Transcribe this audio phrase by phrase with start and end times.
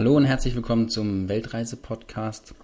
[0.00, 2.54] Hallo und herzlich willkommen zum Weltreise-Podcast.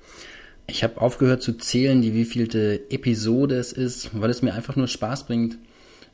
[0.67, 4.89] Ich habe aufgehört zu zählen, die wievielte Episode es ist, weil es mir einfach nur
[4.89, 5.59] Spaß bringt,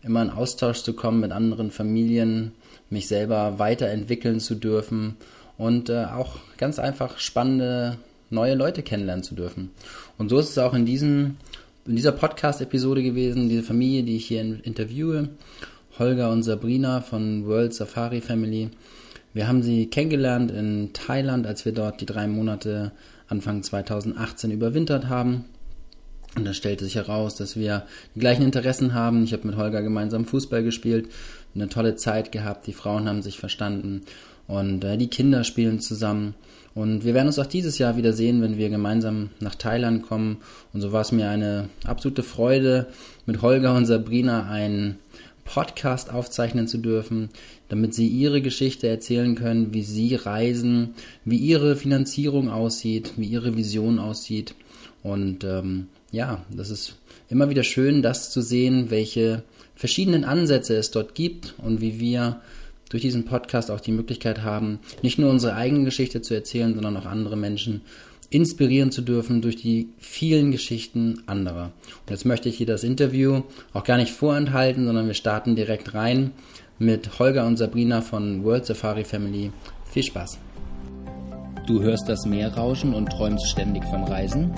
[0.02, 2.50] immer in Austausch zu kommen mit anderen Familien,
[2.90, 5.14] mich selber weiterentwickeln zu dürfen
[5.58, 7.98] und äh, auch ganz einfach spannende
[8.30, 9.70] neue Leute kennenlernen zu dürfen.
[10.18, 11.36] Und so ist es auch in diesem
[11.86, 15.28] in dieser Podcast-Episode gewesen, diese Familie, die ich hier interviewe,
[16.00, 18.70] Holger und Sabrina von World Safari Family.
[19.34, 22.92] Wir haben sie kennengelernt in Thailand, als wir dort die drei Monate
[23.28, 25.46] Anfang 2018 überwintert haben.
[26.36, 29.24] Und da stellte sich heraus, dass wir die gleichen Interessen haben.
[29.24, 31.08] Ich habe mit Holger gemeinsam Fußball gespielt,
[31.54, 34.02] eine tolle Zeit gehabt, die Frauen haben sich verstanden
[34.46, 36.34] und äh, die Kinder spielen zusammen.
[36.74, 40.38] Und wir werden uns auch dieses Jahr wieder sehen, wenn wir gemeinsam nach Thailand kommen.
[40.72, 42.86] Und so war es mir eine absolute Freude,
[43.26, 44.98] mit Holger und Sabrina einen
[45.52, 47.28] Podcast aufzeichnen zu dürfen,
[47.68, 50.94] damit sie ihre Geschichte erzählen können, wie sie reisen,
[51.26, 54.54] wie ihre Finanzierung aussieht, wie ihre Vision aussieht.
[55.02, 56.96] Und ähm, ja, das ist
[57.28, 59.42] immer wieder schön, das zu sehen, welche
[59.74, 62.40] verschiedenen Ansätze es dort gibt und wie wir
[62.88, 66.96] durch diesen Podcast auch die Möglichkeit haben, nicht nur unsere eigene Geschichte zu erzählen, sondern
[66.96, 67.82] auch andere Menschen
[68.32, 71.72] inspirieren zu dürfen durch die vielen Geschichten anderer.
[72.00, 75.94] Und jetzt möchte ich hier das Interview auch gar nicht vorenthalten, sondern wir starten direkt
[75.94, 76.32] rein
[76.78, 79.52] mit Holger und Sabrina von World Safari Family.
[79.90, 80.38] Viel Spaß!
[81.66, 84.52] Du hörst das Meer rauschen und träumst ständig vom Reisen?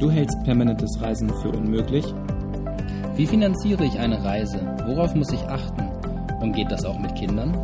[0.00, 2.04] Du hältst permanentes Reisen für unmöglich?
[3.16, 4.58] Wie finanziere ich eine Reise?
[4.86, 5.82] Worauf muss ich achten?
[6.40, 7.56] Und geht das auch mit Kindern?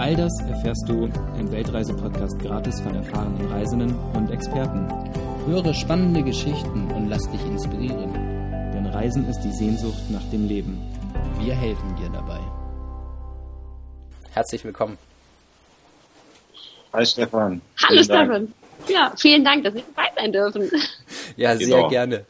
[0.00, 4.88] All das erfährst du im Weltreise-Podcast gratis von erfahrenen Reisenden und Experten.
[5.44, 8.10] Höre spannende Geschichten und lass dich inspirieren.
[8.72, 10.80] Denn Reisen ist die Sehnsucht nach dem Leben.
[11.40, 12.40] Wir helfen dir dabei.
[14.30, 14.96] Herzlich willkommen.
[16.94, 17.60] Hi Stefan.
[17.86, 18.54] Hallo Stefan.
[18.88, 20.70] Ja, vielen Dank, dass wir dabei sein dürfen.
[21.36, 21.88] Ja, sehr genau.
[21.88, 22.24] gerne.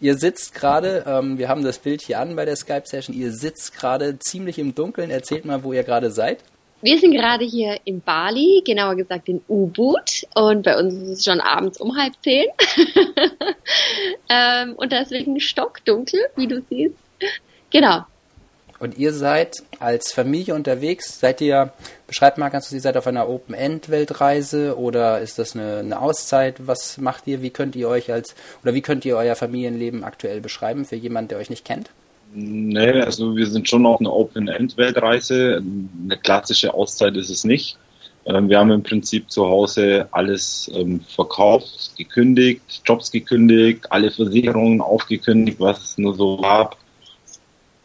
[0.00, 3.74] Ihr sitzt gerade, ähm, wir haben das Bild hier an bei der Skype-Session, ihr sitzt
[3.76, 5.10] gerade ziemlich im Dunkeln.
[5.10, 6.38] Erzählt mal, wo ihr gerade seid.
[6.82, 11.24] Wir sind gerade hier in Bali, genauer gesagt in U-Boot und bei uns ist es
[11.24, 12.46] schon abends um halb zehn.
[14.30, 16.96] ähm, und deswegen stockdunkel, wie du siehst.
[17.70, 18.04] Genau.
[18.78, 21.70] Und ihr seid als Familie unterwegs, seid ihr,
[22.06, 26.66] beschreibt mal ganz kurz, ihr seid auf einer Open-End-Weltreise oder ist das eine, eine Auszeit?
[26.66, 27.42] Was macht ihr?
[27.42, 31.28] Wie könnt ihr euch als, oder wie könnt ihr euer Familienleben aktuell beschreiben für jemanden,
[31.28, 31.90] der euch nicht kennt?
[32.32, 35.62] Nee, also wir sind schon auf einer Open-End-Weltreise.
[36.04, 37.76] Eine klassische Auszeit ist es nicht.
[38.26, 44.80] Ähm, wir haben im Prinzip zu Hause alles ähm, verkauft, gekündigt, Jobs gekündigt, alle Versicherungen
[44.80, 46.76] aufgekündigt, was es nur so gab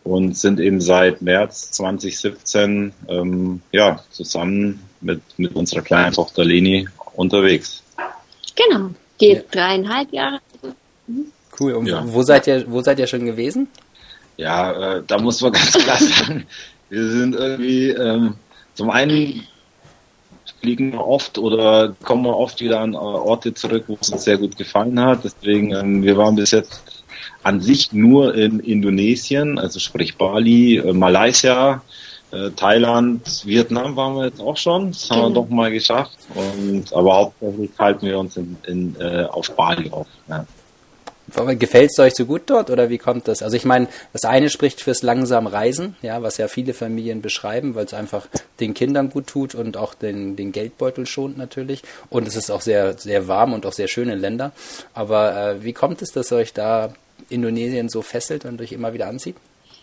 [0.03, 6.87] und sind eben seit März 2017 ähm, ja, zusammen mit, mit unserer kleinen Tochter Leni
[7.13, 7.81] unterwegs.
[8.55, 8.89] Genau,
[9.19, 9.41] die ja.
[9.49, 10.39] dreieinhalb Jahre.
[11.07, 11.31] Mhm.
[11.59, 11.73] Cool.
[11.73, 12.03] Und ja.
[12.05, 13.67] wo seid ihr, wo seid ihr schon gewesen?
[14.37, 16.45] Ja, äh, da muss man ganz klar sagen,
[16.89, 18.35] wir sind irgendwie ähm,
[18.73, 19.43] zum einen
[20.61, 24.37] fliegen wir oft oder kommen wir oft wieder an Orte zurück, wo es uns sehr
[24.37, 25.23] gut gefallen hat.
[25.23, 27.03] Deswegen, ähm, wir waren bis jetzt
[27.43, 31.83] an sich nur in Indonesien, also sprich Bali, äh, Malaysia,
[32.31, 34.91] äh, Thailand, Vietnam waren wir jetzt auch schon.
[34.91, 35.41] Das haben wir genau.
[35.41, 36.17] doch mal geschafft.
[36.33, 40.07] Und, aber hauptsächlich halten wir uns in, in, äh, auf Bali auf.
[40.27, 40.45] Ja.
[41.59, 43.43] Gefällt es euch so gut dort oder wie kommt das?
[43.43, 47.75] Also ich meine, das eine spricht fürs langsam Reisen, ja, was ja viele Familien beschreiben,
[47.75, 48.27] weil es einfach
[48.59, 51.83] den Kindern gut tut und auch den, den Geldbeutel schont natürlich.
[52.09, 54.51] Und es ist auch sehr, sehr warm und auch sehr schöne Länder.
[54.93, 56.93] Aber äh, wie kommt es, dass euch da
[57.29, 59.35] Indonesien so fesselt und euch immer wieder anzieht?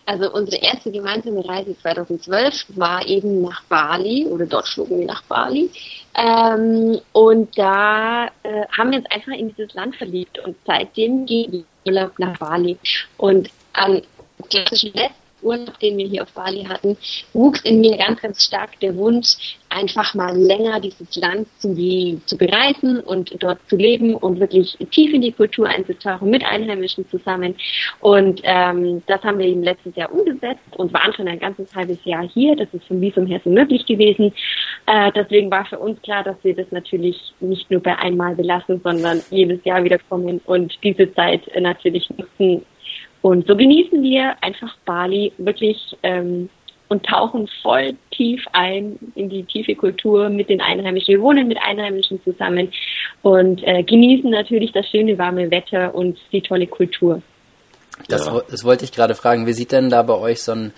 [0.04, 5.22] Also unsere erste gemeinsame Reise 2012 war eben nach Bali oder dort flogen wir nach
[5.22, 5.70] Bali.
[6.14, 11.64] Ähm, und da äh, haben wir uns einfach in dieses Land verliebt und seitdem gehen
[11.84, 12.78] wir nach Bali.
[13.16, 14.02] Und am
[14.50, 16.96] klassischen West Urlaub, den wir hier auf Bali hatten,
[17.32, 21.74] wuchs in mir ganz, ganz stark der Wunsch, einfach mal länger dieses Land zu,
[22.26, 27.08] zu bereisen und dort zu leben und wirklich tief in die Kultur einzutauchen, mit Einheimischen
[27.08, 27.54] zusammen.
[28.00, 31.98] Und ähm, das haben wir eben letztes Jahr umgesetzt und waren schon ein ganzes halbes
[32.04, 32.56] Jahr hier.
[32.56, 34.32] Das ist vom Visum her so möglich gewesen.
[34.86, 38.80] Äh, deswegen war für uns klar, dass wir das natürlich nicht nur bei einmal belassen,
[38.82, 42.64] sondern jedes Jahr wieder kommen und diese Zeit natürlich nutzen,
[43.22, 46.48] und so genießen wir einfach Bali wirklich ähm,
[46.88, 51.14] und tauchen voll tief ein in die tiefe Kultur mit den Einheimischen.
[51.14, 52.70] Wir wohnen mit Einheimischen zusammen
[53.22, 57.22] und äh, genießen natürlich das schöne warme Wetter und die tolle Kultur.
[58.08, 58.42] Das, ja.
[58.50, 59.46] das wollte ich gerade fragen.
[59.46, 60.72] Wie sieht denn da bei euch so ein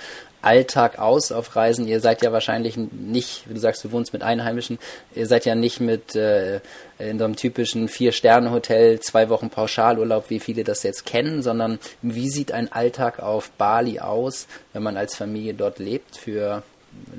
[0.44, 1.88] Alltag aus auf Reisen?
[1.88, 4.78] Ihr seid ja wahrscheinlich nicht, wie du sagst, du wohnst mit Einheimischen,
[5.14, 6.60] ihr seid ja nicht mit äh,
[6.98, 12.28] in so einem typischen Vier-Sterne-Hotel zwei Wochen Pauschalurlaub, wie viele das jetzt kennen, sondern wie
[12.28, 16.62] sieht ein Alltag auf Bali aus, wenn man als Familie dort lebt für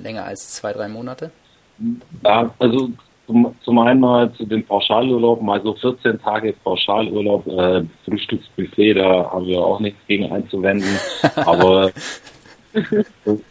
[0.02, 1.32] länger als zwei, drei Monate?
[2.24, 2.90] Ja, also
[3.28, 9.46] zum, zum einen mal zu den Pauschalurlauben, also 14 Tage Pauschalurlaub, äh, Frühstücksbuffet, da haben
[9.46, 10.90] wir auch nichts gegen einzuwenden.
[11.36, 11.92] Aber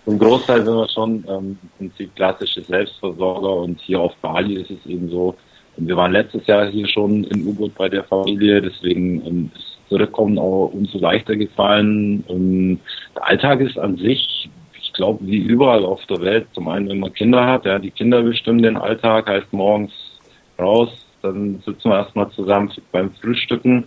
[0.05, 4.71] zum Großteil sind wir schon ähm, im Prinzip klassische Selbstversorger und hier auf Bali ist
[4.71, 5.35] es eben so,
[5.77, 10.39] wir waren letztes Jahr hier schon in U-Boot bei der Familie, deswegen ähm, ist Zurückkommen
[10.39, 12.25] auch umso leichter gefallen.
[12.29, 12.81] Ähm,
[13.15, 14.49] der Alltag ist an sich
[14.95, 18.23] glaube, wie überall auf der Welt, zum einen, wenn man Kinder hat, ja, die Kinder
[18.23, 19.93] bestimmen den Alltag, heißt morgens
[20.59, 20.89] raus,
[21.21, 23.85] dann sitzen wir erstmal zusammen beim Frühstücken.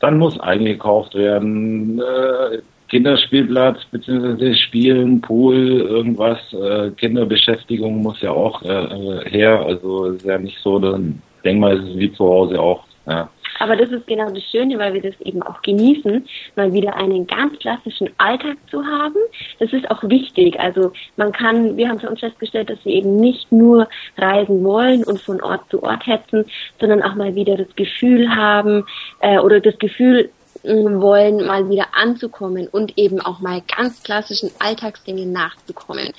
[0.00, 2.58] Dann muss eingekauft werden, äh,
[2.88, 9.64] Kinderspielplatz beziehungsweise Spielen, Pool, irgendwas, äh, Kinderbeschäftigung muss ja auch äh, her.
[9.66, 12.84] Also ist ja nicht so, dann denk mal, es ist wie zu Hause auch.
[13.06, 13.28] Ja.
[13.58, 17.26] Aber das ist genau das Schöne, weil wir das eben auch genießen, mal wieder einen
[17.26, 19.16] ganz klassischen Alltag zu haben.
[19.58, 20.58] Das ist auch wichtig.
[20.60, 25.04] Also man kann, wir haben für uns festgestellt, dass wir eben nicht nur reisen wollen
[25.04, 26.44] und von Ort zu Ort hetzen,
[26.80, 28.84] sondern auch mal wieder das Gefühl haben
[29.20, 30.30] äh, oder das Gefühl
[30.66, 36.12] wollen, mal wieder anzukommen und eben auch mal ganz klassischen Alltagsdingen nachzukommen.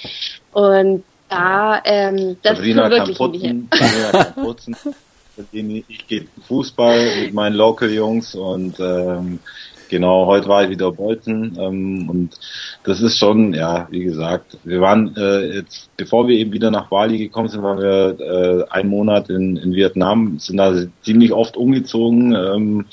[0.52, 4.76] Und da, ähm, das Sabrina ist wirklich kann putzen, Sabrina kann putzen
[5.52, 9.40] ich gehe Fußball mit meinen Local-Jungs und ähm,
[9.90, 12.40] genau, heute war ich wieder Bolzen ähm, und
[12.84, 16.90] das ist schon, ja, wie gesagt, wir waren äh, jetzt, bevor wir eben wieder nach
[16.90, 21.58] Bali gekommen sind, waren wir äh, einen Monat in, in Vietnam, sind da ziemlich oft
[21.58, 22.86] umgezogen, ähm,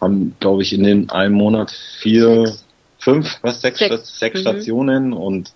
[0.00, 2.52] haben, glaube ich, in den einen Monat vier,
[2.98, 4.42] fünf, was, sechs, sechs, sechs mhm.
[4.42, 5.52] Stationen und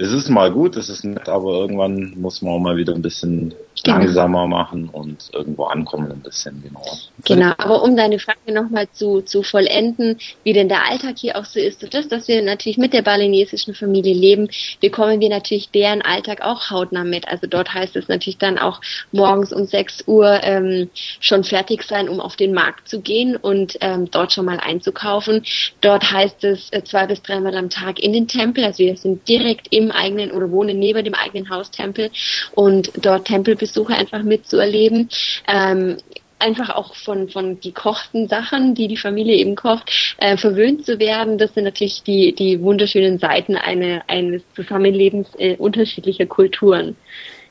[0.00, 3.02] es ist mal gut, es ist nett, aber irgendwann muss man auch mal wieder ein
[3.02, 3.54] bisschen
[3.84, 3.98] genau.
[3.98, 6.98] langsamer machen und irgendwo ankommen ein bisschen genauer.
[7.24, 11.44] Genau, aber um deine Frage nochmal zu, zu vollenden, wie denn der Alltag hier auch
[11.44, 14.48] so ist, das, dass wir natürlich mit der balinesischen Familie leben,
[14.80, 17.28] bekommen wir natürlich deren Alltag auch hautnah mit.
[17.28, 18.80] Also dort heißt es natürlich dann auch
[19.12, 20.90] morgens um 6 Uhr ähm,
[21.20, 25.44] schon fertig sein, um auf den Markt zu gehen und ähm, dort schon mal einzukaufen.
[25.80, 29.28] Dort heißt es äh, zwei bis dreimal am Tag in den Tempel, also wir sind
[29.28, 32.10] direkt im eigenen oder wohnen neben dem eigenen Haustempel
[32.54, 33.24] und dort
[33.70, 35.08] Tempelbesuche einfach mitzuerleben.
[35.48, 35.98] Ähm,
[36.38, 41.36] einfach auch von, von gekochten Sachen, die die Familie eben kocht, äh, verwöhnt zu werden.
[41.36, 46.96] Das sind natürlich die, die wunderschönen Seiten eine, eines Zusammenlebens äh, unterschiedlicher Kulturen.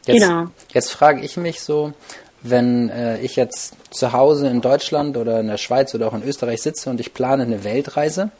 [0.07, 0.47] Jetzt, genau.
[0.73, 1.93] Jetzt frage ich mich so,
[2.41, 6.23] wenn äh, ich jetzt zu Hause in Deutschland oder in der Schweiz oder auch in
[6.23, 8.31] Österreich sitze und ich plane eine Weltreise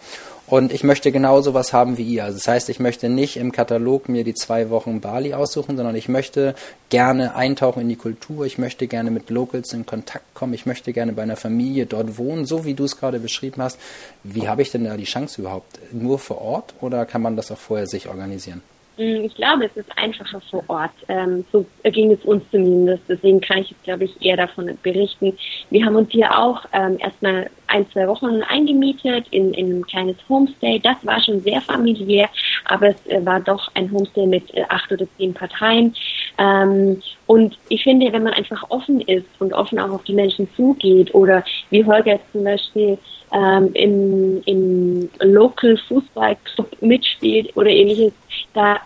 [0.50, 2.24] und ich möchte genau sowas haben wie ihr.
[2.24, 5.96] Also das heißt, ich möchte nicht im Katalog mir die zwei Wochen Bali aussuchen, sondern
[5.96, 6.56] ich möchte
[6.90, 8.46] gerne eintauchen in die Kultur.
[8.46, 10.54] Ich möchte gerne mit Locals in Kontakt kommen.
[10.54, 13.78] Ich möchte gerne bei einer Familie dort wohnen, so wie du es gerade beschrieben hast.
[14.24, 15.80] Wie habe ich denn da die Chance überhaupt?
[15.92, 18.64] Nur vor Ort oder kann man das auch vorher sich organisieren?
[19.00, 20.92] Mm, ich glaube, es ist einfacher vor Ort.
[21.08, 23.04] Ähm, so ging es uns zumindest.
[23.08, 25.38] Deswegen kann ich jetzt, glaube ich, eher davon berichten.
[25.70, 30.18] Wir haben uns hier auch ähm, erstmal ein, zwei Wochen eingemietet in, in ein kleines
[30.28, 30.80] Homestay.
[30.80, 32.30] Das war schon sehr familiär,
[32.66, 35.96] aber es äh, war doch ein Homestay mit äh, acht oder zehn Parteien.
[36.38, 40.50] Ähm, und ich finde, wenn man einfach offen ist und offen auch auf die Menschen
[40.58, 42.98] zugeht oder wie Holger jetzt zum Beispiel
[43.32, 48.12] ähm, im, im Local Fußball Club mitspielt oder ähnliches,
[48.54, 48.80] da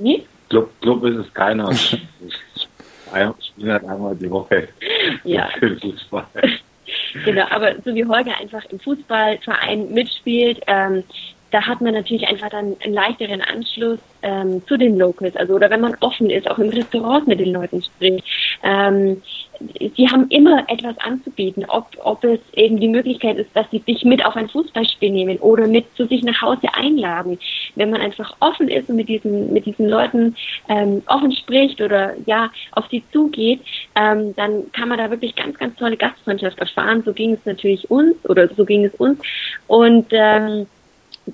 [0.00, 0.24] wie?
[0.48, 1.70] Club, Club ist es keiner.
[1.70, 4.68] ich spiele halt einmal die Woche.
[5.24, 5.48] Ja.
[5.80, 6.26] Fußball.
[7.24, 11.04] Genau, aber so wie Holger einfach im Fußballverein mitspielt, ähm,
[11.50, 15.36] da hat man natürlich einfach dann einen leichteren Anschluss ähm, zu den Locals.
[15.36, 18.24] Also oder wenn man offen ist, auch im Restaurant mit den Leuten spricht.
[18.62, 19.22] Ähm,
[19.96, 24.04] sie haben immer etwas anzubieten, ob, ob es eben die Möglichkeit ist, dass sie dich
[24.04, 27.38] mit auf ein Fußballspiel nehmen oder mit zu sich nach Hause einladen.
[27.74, 30.34] Wenn man einfach offen ist und mit diesen, mit diesen Leuten
[30.68, 33.60] ähm, offen spricht oder ja, auf sie zugeht,
[33.94, 37.02] ähm, dann kann man da wirklich ganz, ganz tolle Gastfreundschaft erfahren.
[37.04, 39.20] So ging es natürlich uns oder so ging es uns.
[39.66, 40.66] Und ähm,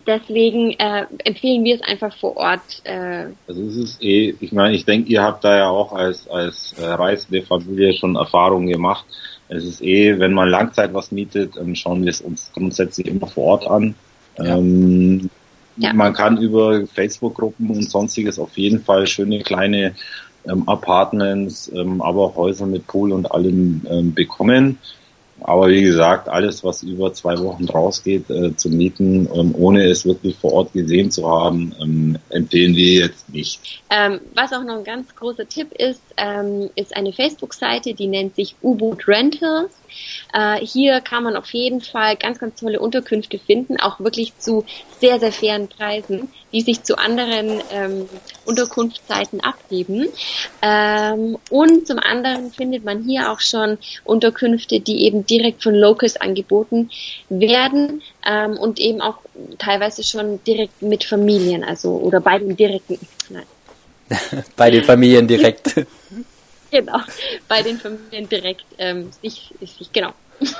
[0.06, 2.82] deswegen äh, empfehlen wir es einfach vor Ort.
[2.84, 6.28] Äh, also es ist eh, ich meine, ich denke, ihr habt da ja auch als,
[6.28, 9.04] als äh, reisende Familie schon Erfahrungen gemacht.
[9.48, 13.26] Es ist eh, wenn man Langzeit was mietet, ähm, schauen wir es uns grundsätzlich immer
[13.26, 13.94] vor Ort an.
[14.38, 14.56] Ja.
[14.56, 15.30] Ähm,
[15.76, 15.92] ja.
[15.92, 19.94] Man kann über Facebook-Gruppen und sonstiges auf jeden Fall schöne kleine
[20.48, 24.78] ähm, Apartments, ähm, aber auch Häuser mit Pool und allem ähm, bekommen.
[25.40, 30.06] Aber wie gesagt, alles, was über zwei Wochen rausgeht, äh, zu mieten, ähm, ohne es
[30.06, 33.82] wirklich vor Ort gesehen zu haben, ähm, empfehlen wir jetzt nicht.
[33.90, 38.34] Ähm, was auch noch ein ganz großer Tipp ist, ähm, ist eine Facebook-Seite, die nennt
[38.34, 39.72] sich U-Boot Rentals.
[40.32, 44.64] Äh, hier kann man auf jeden Fall ganz, ganz tolle Unterkünfte finden, auch wirklich zu
[45.00, 48.08] sehr, sehr fairen Preisen, die sich zu anderen ähm,
[48.44, 50.08] Unterkunftszeiten abheben.
[50.62, 56.16] Ähm, und zum anderen findet man hier auch schon Unterkünfte, die eben direkt von Locals
[56.16, 56.90] angeboten
[57.28, 59.18] werden ähm, und eben auch
[59.58, 63.44] teilweise schon direkt mit Familien, also oder bei den direkten, nein.
[64.56, 65.74] bei den Familien direkt.
[66.70, 67.00] genau,
[67.48, 70.12] bei den Familien direkt ähm, sich, sich, genau.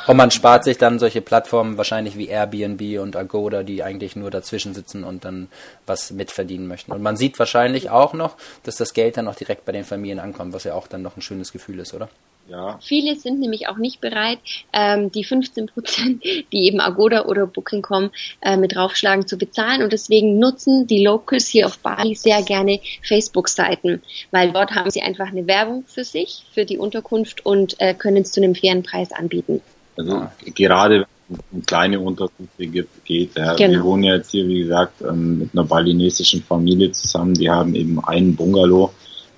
[0.07, 4.31] Und man spart sich dann solche Plattformen wahrscheinlich wie Airbnb und Agoda, die eigentlich nur
[4.31, 5.49] dazwischen sitzen und dann
[5.85, 6.93] was mitverdienen möchten.
[6.93, 10.19] Und man sieht wahrscheinlich auch noch, dass das Geld dann auch direkt bei den Familien
[10.19, 12.09] ankommt, was ja auch dann noch ein schönes Gefühl ist, oder?
[12.49, 12.79] Ja.
[12.83, 14.39] Viele sind nämlich auch nicht bereit,
[14.73, 18.11] ähm, die 15 Prozent, die eben Agoda oder Booking.com
[18.41, 19.83] äh, mit draufschlagen, zu bezahlen.
[19.83, 25.03] Und deswegen nutzen die Locals hier auf Bali sehr gerne Facebook-Seiten, weil dort haben sie
[25.03, 28.83] einfach eine Werbung für sich, für die Unterkunft und äh, können es zu einem fairen
[28.83, 29.61] Preis anbieten.
[29.97, 32.67] Also gerade wenn es um kleine Unterkünfte
[33.05, 33.37] geht.
[33.37, 33.55] Ja.
[33.55, 33.73] Genau.
[33.73, 37.35] Wir wohnen ja jetzt hier, wie gesagt, ähm, mit einer balinesischen Familie zusammen.
[37.35, 38.93] Die haben eben einen Bungalow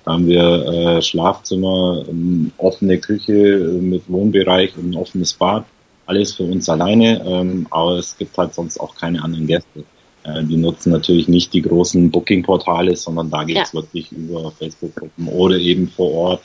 [0.09, 5.65] haben wir äh, Schlafzimmer, ähm, offene Küche äh, mit Wohnbereich und ein offenes Bad.
[6.05, 9.83] Alles für uns alleine, ähm, aber es gibt halt sonst auch keine anderen Gäste.
[10.23, 13.81] Äh, die nutzen natürlich nicht die großen Booking-Portale, sondern da geht's ja.
[13.81, 16.41] wirklich über Facebook-Gruppen oder eben vor Ort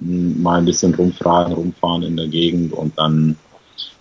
[0.00, 3.36] mh, hm, mal ein bisschen rumfragen, rumfahren in der Gegend und dann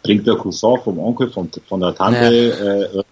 [0.04, 3.00] bringt der Cousin vom Onkel, von, von der Tante ja.
[3.00, 3.04] äh,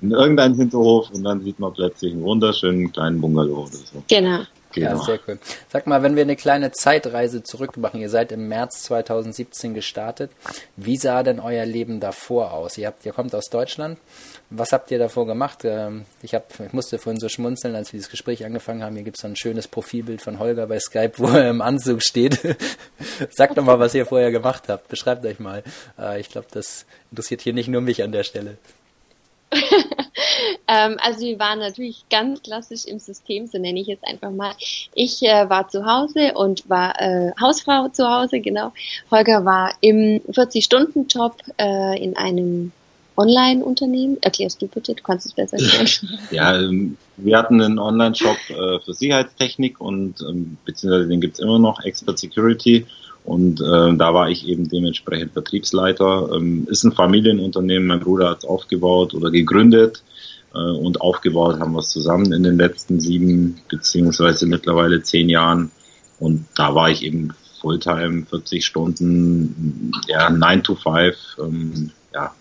[0.00, 4.02] in irgendeinen Hinterhof und dann sieht man plötzlich einen wunderschönen kleinen Bungalow oder so.
[4.08, 4.40] Genau.
[4.74, 4.90] Genau.
[4.90, 5.38] Ja, sehr cool.
[5.72, 10.32] Sag mal, wenn wir eine kleine Zeitreise zurück machen, ihr seid im März 2017 gestartet.
[10.76, 12.76] Wie sah denn euer Leben davor aus?
[12.76, 13.98] Ihr, habt, ihr kommt aus Deutschland.
[14.50, 15.60] Was habt ihr davor gemacht?
[15.64, 18.96] Ähm, ich, hab, ich musste vorhin so schmunzeln, als wir das Gespräch angefangen haben.
[18.96, 22.02] Hier gibt es so ein schönes Profilbild von Holger bei Skype, wo er im Anzug
[22.02, 22.40] steht.
[23.30, 24.88] Sagt doch mal, was ihr vorher gemacht habt.
[24.88, 25.62] Beschreibt euch mal.
[25.98, 28.58] Äh, ich glaube, das interessiert hier nicht nur mich an der Stelle.
[30.66, 34.52] ähm, also wir waren natürlich ganz klassisch im System, so nenne ich es einfach mal.
[34.94, 38.72] Ich äh, war zu Hause und war äh, Hausfrau zu Hause, genau.
[39.10, 42.72] Holger war im 40-Stunden-Job äh, in einem
[43.16, 44.18] Online-Unternehmen.
[44.20, 46.18] Erklärst du bitte, du kannst es besser erklären.
[46.30, 51.58] ja, ähm, wir hatten einen Online-Shop äh, für Sicherheitstechnik und ähm, beziehungsweise den gibt's immer
[51.58, 52.86] noch, Expert Security.
[53.24, 56.30] Und äh, da war ich eben dementsprechend Vertriebsleiter.
[56.34, 60.02] Ähm, ist ein Familienunternehmen, mein Bruder hat es aufgebaut oder gegründet
[60.58, 65.70] und aufgebaut haben wir es zusammen in den letzten sieben beziehungsweise mittlerweile zehn Jahren.
[66.20, 72.34] Und da war ich eben Fulltime, 40 Stunden, ja, 9 to 5, ähm, ja,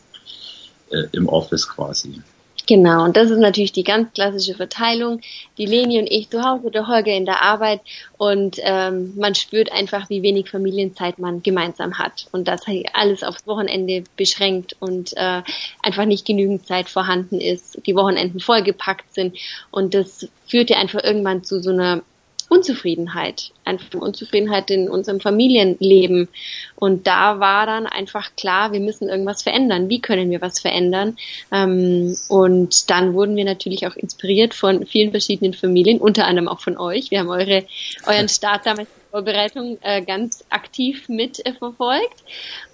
[0.92, 2.22] äh, im Office quasi.
[2.66, 5.20] Genau, und das ist natürlich die ganz klassische Verteilung.
[5.58, 7.82] Die Leni und ich zu Hause, der Holger in der Arbeit.
[8.18, 12.28] Und ähm, man spürt einfach, wie wenig Familienzeit man gemeinsam hat.
[12.32, 12.62] Und dass
[12.94, 15.42] alles aufs Wochenende beschränkt und äh,
[15.82, 19.38] einfach nicht genügend Zeit vorhanden ist, die Wochenenden vollgepackt sind.
[19.70, 22.02] Und das führt ja einfach irgendwann zu so einer
[22.50, 26.30] Unzufriedenheit, einfach Unzufriedenheit in unserem Familienleben.
[26.76, 29.90] Und da war dann einfach klar, wir müssen irgendwas verändern.
[29.90, 31.18] Wie können wir was verändern?
[31.52, 36.60] Ähm, und dann wurden wir natürlich auch inspiriert von vielen verschiedenen Familien, unter anderem auch
[36.60, 37.12] von euch.
[37.12, 37.66] Wir haben eure,
[38.08, 42.24] euren Start damals Vorbereitung äh, ganz aktiv mit äh, verfolgt.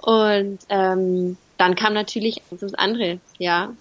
[0.02, 3.74] Und ähm, dann kam natürlich das andere, ja.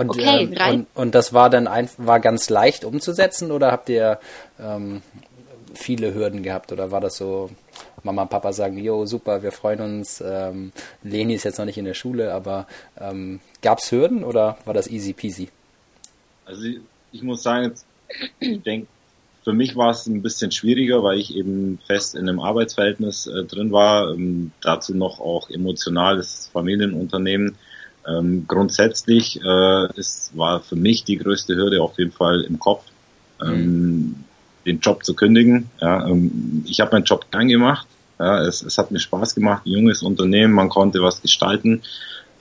[0.00, 3.90] Und, okay, ähm, und, und, das war dann ein, war ganz leicht umzusetzen oder habt
[3.90, 4.18] ihr
[4.58, 5.02] ähm,
[5.74, 7.50] viele Hürden gehabt oder war das so,
[8.02, 11.76] Mama und Papa sagen, jo, super, wir freuen uns, ähm, Leni ist jetzt noch nicht
[11.76, 12.66] in der Schule, aber
[12.98, 15.50] ähm, gab es Hürden oder war das easy peasy?
[16.46, 16.80] Also ich,
[17.12, 17.84] ich muss sagen, jetzt,
[18.40, 18.86] ich denke,
[19.44, 23.44] für mich war es ein bisschen schwieriger, weil ich eben fest in einem Arbeitsverhältnis äh,
[23.44, 27.56] drin war, ähm, dazu noch auch emotionales Familienunternehmen
[28.06, 32.84] ähm, grundsätzlich äh, ist, war für mich die größte Hürde auf jeden Fall im Kopf,
[33.42, 34.24] ähm, mhm.
[34.66, 35.70] den Job zu kündigen.
[35.80, 37.86] Ja, ähm, ich habe meinen Job gern gemacht.
[38.18, 41.82] Ja, es, es hat mir Spaß gemacht, ein junges Unternehmen, man konnte was gestalten.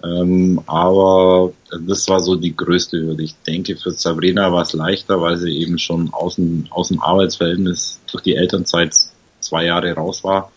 [0.04, 3.24] Ähm, aber das war so die größte Hürde.
[3.24, 7.02] Ich denke, für Sabrina war es leichter, weil sie eben schon aus dem, aus dem
[7.02, 8.96] Arbeitsverhältnis durch die Elternzeit
[9.40, 10.52] zwei Jahre raus war.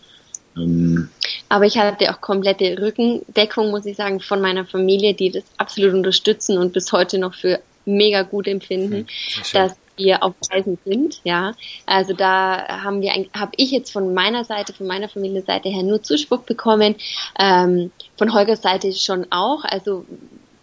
[0.57, 1.09] Ähm,
[1.49, 5.93] aber ich hatte auch komplette Rückendeckung, muss ich sagen, von meiner Familie, die das absolut
[5.93, 9.07] unterstützen und bis heute noch für mega gut empfinden, mhm,
[9.53, 11.53] dass wir auf Reisen sind, ja.
[11.85, 16.01] Also da haben wir, habe ich jetzt von meiner Seite, von meiner Familienseite her nur
[16.01, 16.95] Zuspruch bekommen,
[17.37, 19.63] ähm, von Holgers Seite schon auch.
[19.63, 20.05] Also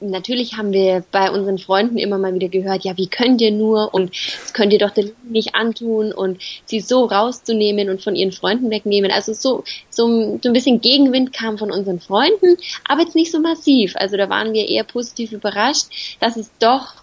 [0.00, 3.92] natürlich haben wir bei unseren Freunden immer mal wieder gehört, ja, wie könnt ihr nur
[3.94, 4.10] und
[4.42, 8.70] das könnt ihr doch der nicht antun und sie so rauszunehmen und von ihren Freunden
[8.70, 9.10] wegnehmen.
[9.10, 13.40] Also so, so, so ein bisschen Gegenwind kam von unseren Freunden, aber jetzt nicht so
[13.40, 13.94] massiv.
[13.96, 16.94] Also da waren wir eher positiv überrascht, dass es doch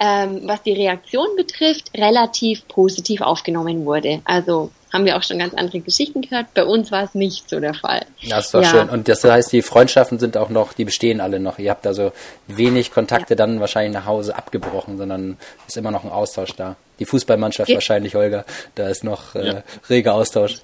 [0.00, 4.20] ähm, was die Reaktion betrifft, relativ positiv aufgenommen wurde.
[4.24, 6.54] Also haben wir auch schon ganz andere Geschichten gehört.
[6.54, 8.06] Bei uns war es nicht so der Fall.
[8.20, 8.70] Ja, das ist doch ja.
[8.70, 8.88] schön.
[8.88, 11.58] Und das heißt, die Freundschaften sind auch noch, die bestehen alle noch.
[11.58, 12.12] Ihr habt also
[12.46, 13.36] wenig Kontakte ja.
[13.36, 15.36] dann wahrscheinlich nach Hause abgebrochen, sondern
[15.66, 16.76] ist immer noch ein Austausch da.
[16.98, 17.76] Die Fußballmannschaft ja.
[17.76, 20.56] wahrscheinlich, Holger, da ist noch äh, reger Austausch.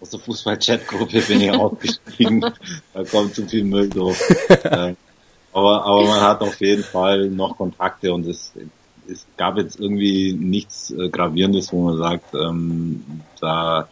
[0.00, 2.40] Aus der Fußball-Chat-Gruppe bin ich ausgestiegen.
[2.92, 4.18] da kommt zu viel Müll durch.
[5.52, 8.52] aber, aber man hat auf jeden Fall noch Kontakte und es
[9.08, 13.02] es gab jetzt irgendwie nichts äh, Gravierendes, wo man sagt, ähm,
[13.40, 13.88] da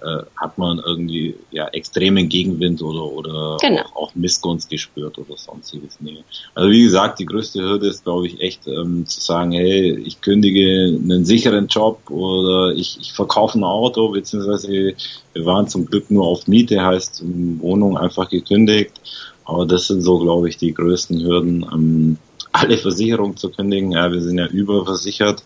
[0.00, 3.82] äh, hat man irgendwie ja extremen Gegenwind oder oder genau.
[3.82, 5.98] auch, auch, Missgunst gespürt oder sonstiges.
[6.00, 6.24] Nee.
[6.54, 10.20] Also wie gesagt, die größte Hürde ist, glaube ich, echt ähm, zu sagen, hey, ich
[10.20, 14.94] kündige einen sicheren Job oder ich, ich verkaufe ein Auto, beziehungsweise
[15.32, 17.22] wir waren zum Glück nur auf Miete, heißt
[17.60, 19.00] Wohnung einfach gekündigt.
[19.48, 21.66] Aber das sind so, glaube ich, die größten Hürden.
[21.72, 22.18] Ähm,
[22.52, 23.92] alle Versicherungen zu kündigen.
[23.92, 25.42] Ja, wir sind ja überversichert.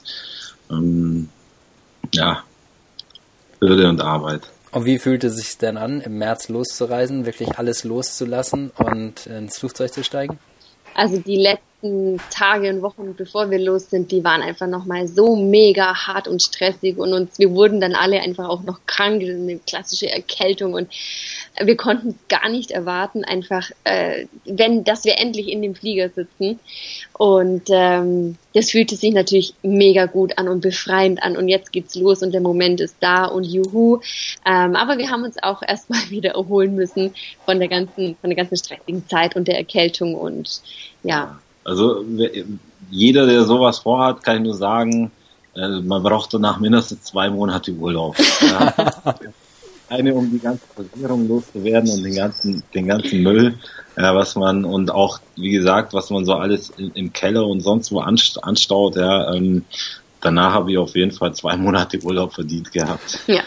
[0.71, 1.28] Ähm,
[2.12, 2.42] ja,
[3.61, 4.42] Hürde und Arbeit.
[4.73, 9.59] Und wie fühlte es sich denn an, im März loszureisen, wirklich alles loszulassen und ins
[9.59, 10.38] Flugzeug zu steigen?
[10.94, 11.71] Also die letzten
[12.30, 16.40] Tage und Wochen, bevor wir los sind, die waren einfach nochmal so mega hart und
[16.40, 20.88] stressig und uns, wir wurden dann alle einfach auch noch krank, eine klassische Erkältung und
[21.60, 26.60] wir konnten gar nicht erwarten, einfach, äh, wenn, dass wir endlich in dem Flieger sitzen.
[27.18, 31.94] Und ähm, das fühlte sich natürlich mega gut an und befreiend an und jetzt geht's
[31.94, 34.00] los und der Moment ist da und juhu.
[34.46, 37.12] Ähm, aber wir haben uns auch erstmal wieder erholen müssen
[37.44, 40.62] von der ganzen, von der ganzen stressigen Zeit und der Erkältung und
[41.02, 41.40] ja.
[41.64, 42.04] Also
[42.90, 45.11] jeder, der sowas vorhat, kann ich nur sagen,
[45.54, 48.16] äh, man braucht danach mindestens zwei Monate Urlaub.
[49.88, 53.59] Eine, um die ganze Versicherung loszuwerden und den ganzen, den ganzen Müll,
[53.97, 57.61] ja, was man und auch, wie gesagt, was man so alles im, im Keller und
[57.61, 59.66] sonst wo anstaut, ja, ähm,
[60.22, 63.18] danach habe ich auf jeden Fall zwei Monate Urlaub verdient gehabt.
[63.27, 63.42] Ja.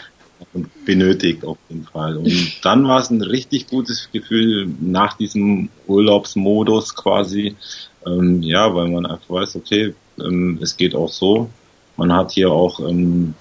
[0.52, 2.18] Und benötigt auf jeden Fall.
[2.18, 7.56] Und dann war es ein richtig gutes Gefühl nach diesem Urlaubsmodus quasi,
[8.06, 11.50] ähm, ja, weil man einfach weiß, okay, ähm, es geht auch so.
[11.96, 13.34] Man hat hier auch ähm,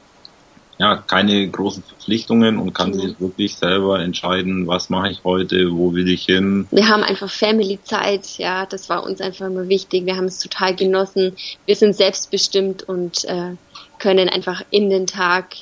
[0.78, 3.00] ja, keine großen Verpflichtungen und kann mhm.
[3.00, 6.68] sich wirklich selber entscheiden, was mache ich heute, wo will ich hin.
[6.72, 10.06] Wir haben einfach Family-Zeit, ja, das war uns einfach immer wichtig.
[10.06, 11.36] Wir haben es total genossen.
[11.66, 13.52] Wir sind selbstbestimmt und äh,
[14.00, 15.56] können einfach in den Tag,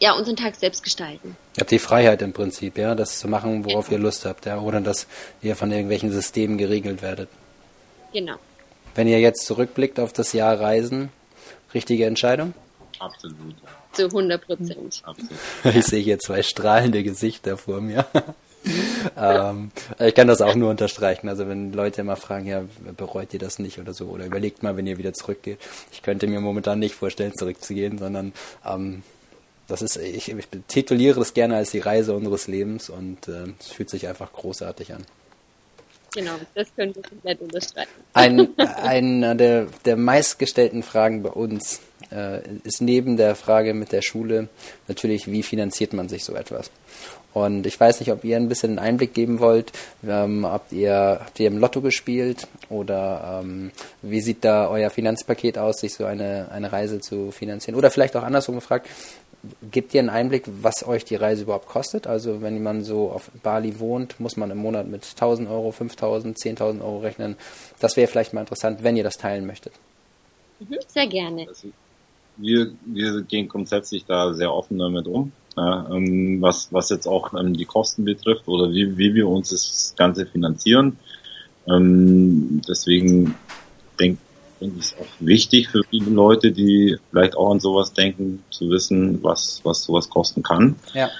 [0.00, 1.36] ja, unseren Tag selbst gestalten.
[1.56, 3.98] Ihr habt die Freiheit im Prinzip, ja, das zu machen, worauf ja.
[3.98, 5.06] ihr Lust habt, ja, ohne dass
[5.42, 7.28] ihr von irgendwelchen Systemen geregelt werdet.
[8.14, 8.36] Genau.
[8.94, 11.10] Wenn ihr jetzt zurückblickt auf das Jahr Reisen,
[11.74, 12.54] richtige Entscheidung?
[13.00, 13.56] Absolut.
[13.92, 15.02] Zu 100 Prozent.
[15.64, 18.06] Ich sehe hier zwei strahlende Gesichter vor mir.
[19.16, 21.28] ähm, ich kann das auch nur unterstreichen.
[21.28, 22.62] Also wenn Leute immer fragen, ja,
[22.96, 25.58] bereut ihr das nicht oder so, oder überlegt mal, wenn ihr wieder zurückgeht.
[25.92, 28.32] Ich könnte mir momentan nicht vorstellen, zurückzugehen, sondern
[28.64, 29.02] ähm,
[29.66, 33.72] das ist, ich, ich tituliere das gerne als die Reise unseres Lebens und äh, es
[33.72, 35.04] fühlt sich einfach großartig an.
[36.14, 37.90] Genau, das können wir komplett unterstreichen.
[38.12, 41.80] Ein, einer der, der meistgestellten Fragen bei uns
[42.12, 44.48] äh, ist neben der Frage mit der Schule
[44.86, 46.70] natürlich, wie finanziert man sich so etwas?
[47.34, 49.72] Und ich weiß nicht, ob ihr ein bisschen einen Einblick geben wollt.
[50.06, 55.58] Ähm, habt, ihr, habt ihr im Lotto gespielt oder ähm, wie sieht da euer Finanzpaket
[55.58, 57.76] aus, sich so eine, eine Reise zu finanzieren?
[57.76, 58.88] Oder vielleicht auch andersrum gefragt,
[59.70, 62.06] gebt ihr einen Einblick, was euch die Reise überhaupt kostet?
[62.06, 66.38] Also wenn man so auf Bali wohnt, muss man im Monat mit 1000 Euro, 5000,
[66.38, 67.36] 10.000 Euro rechnen.
[67.80, 69.72] Das wäre vielleicht mal interessant, wenn ihr das teilen möchtet.
[70.60, 71.46] Mhm, sehr gerne.
[71.48, 71.68] Also
[72.36, 75.32] wir, wir gehen grundsätzlich da sehr offen damit um.
[75.56, 79.50] Ja, ähm, was, was jetzt auch ähm, die Kosten betrifft oder wie, wie wir uns
[79.50, 80.98] das Ganze finanzieren.
[81.68, 83.34] Ähm, deswegen
[84.00, 84.18] denke
[84.58, 88.70] finde ich es auch wichtig für viele Leute, die vielleicht auch an sowas denken, zu
[88.70, 90.76] wissen, was, was sowas kosten kann.
[90.94, 91.10] Ja.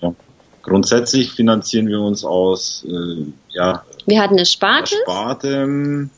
[0.00, 0.14] ja.
[0.62, 3.84] Grundsätzlich finanzieren wir uns aus, äh, ja.
[4.06, 4.96] Wir hatten eine Sparte.
[5.02, 6.08] Sparte.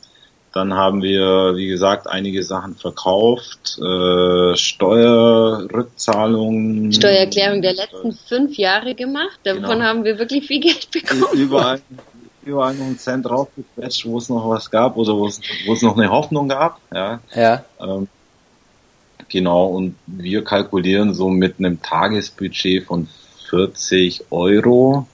[0.56, 6.94] Dann haben wir, wie gesagt, einige Sachen verkauft, äh, Steuerrückzahlungen.
[6.94, 9.38] Steuererklärung der letzten fünf Jahre gemacht.
[9.44, 9.84] Davon genau.
[9.84, 11.26] haben wir wirklich viel Geld bekommen.
[11.34, 11.82] Überall,
[12.42, 15.82] überall noch einen Cent draufgequetscht, wo es noch was gab oder wo es, wo es
[15.82, 16.80] noch eine Hoffnung gab.
[16.90, 17.20] Ja.
[17.34, 17.62] ja.
[17.78, 18.08] Ähm,
[19.28, 23.08] Genau, und wir kalkulieren so mit einem Tagesbudget von
[23.50, 25.08] 40 Euro.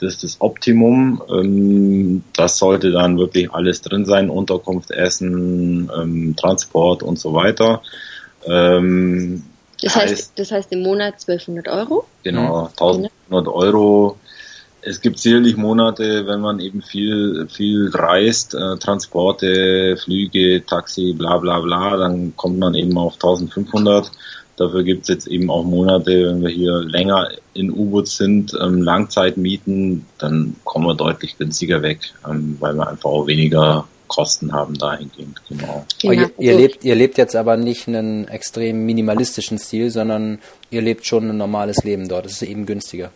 [0.00, 1.22] Das ist das Optimum.
[1.30, 4.30] Ähm, das sollte dann wirklich alles drin sein.
[4.30, 7.82] Unterkunft, Essen, ähm, Transport und so weiter.
[8.46, 9.44] Ähm,
[9.82, 12.06] das heißt, das heißt im Monat 1200 Euro?
[12.22, 14.16] Genau, 1100 Euro
[14.80, 21.38] es gibt sicherlich Monate, wenn man eben viel, viel reist, äh, Transporte, Flüge, Taxi, bla
[21.38, 24.10] bla bla, dann kommt man eben auf 1500.
[24.58, 28.82] Dafür gibt es jetzt eben auch Monate, wenn wir hier länger in U-Boot sind, ähm,
[28.82, 34.76] Langzeitmieten, dann kommen wir deutlich günstiger weg, ähm, weil wir einfach auch weniger Kosten haben
[34.76, 35.86] dahingehend, genau.
[36.00, 36.12] genau.
[36.14, 40.38] Ihr, ihr, lebt, ihr lebt jetzt aber nicht einen extrem minimalistischen Stil, sondern
[40.70, 42.26] ihr lebt schon ein normales Leben dort.
[42.26, 43.12] Es ist eben günstiger.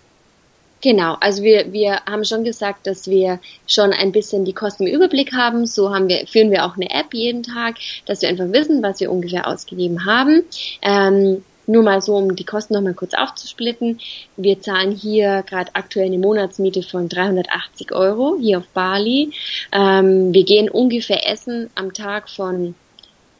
[0.82, 4.94] Genau, also wir, wir haben schon gesagt, dass wir schon ein bisschen die Kosten im
[4.94, 5.64] Überblick haben.
[5.64, 8.98] So haben wir, führen wir auch eine App jeden Tag, dass wir einfach wissen, was
[8.98, 10.42] wir ungefähr ausgegeben haben.
[10.82, 14.00] Ähm, nur mal so, um die Kosten nochmal kurz aufzusplitten.
[14.36, 19.30] Wir zahlen hier gerade aktuell eine Monatsmiete von 380 Euro hier auf Bali.
[19.70, 22.74] Ähm, wir gehen ungefähr essen am Tag von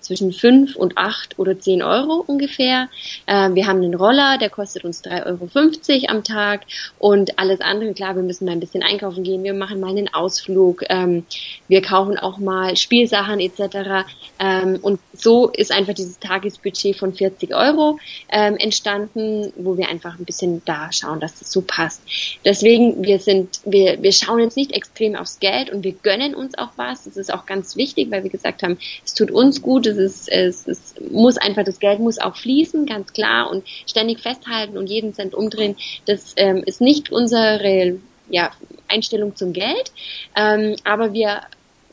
[0.03, 2.89] zwischen fünf und acht oder zehn Euro ungefähr.
[3.27, 6.63] Äh, wir haben einen Roller, der kostet uns 3,50 Euro am Tag
[6.99, 10.13] und alles andere, klar, wir müssen mal ein bisschen einkaufen gehen, wir machen mal einen
[10.13, 11.25] Ausflug, ähm,
[11.69, 14.07] wir kaufen auch mal Spielsachen etc.
[14.39, 20.19] Ähm, und so ist einfach dieses Tagesbudget von 40 Euro ähm, entstanden, wo wir einfach
[20.19, 22.03] ein bisschen da schauen, dass das so passt.
[22.45, 26.57] Deswegen, wir sind, wir, wir schauen jetzt nicht extrem aufs Geld und wir gönnen uns
[26.59, 27.05] auch was.
[27.05, 30.29] Das ist auch ganz wichtig, weil wir gesagt haben, es tut uns gut, es, ist,
[30.29, 34.89] es, es muss einfach, das Geld muss auch fließen, ganz klar, und ständig festhalten und
[34.89, 35.77] jeden Cent umdrehen.
[36.07, 38.51] Das ähm, ist nicht unsere ja,
[38.89, 39.93] Einstellung zum Geld,
[40.37, 41.43] ähm, aber wir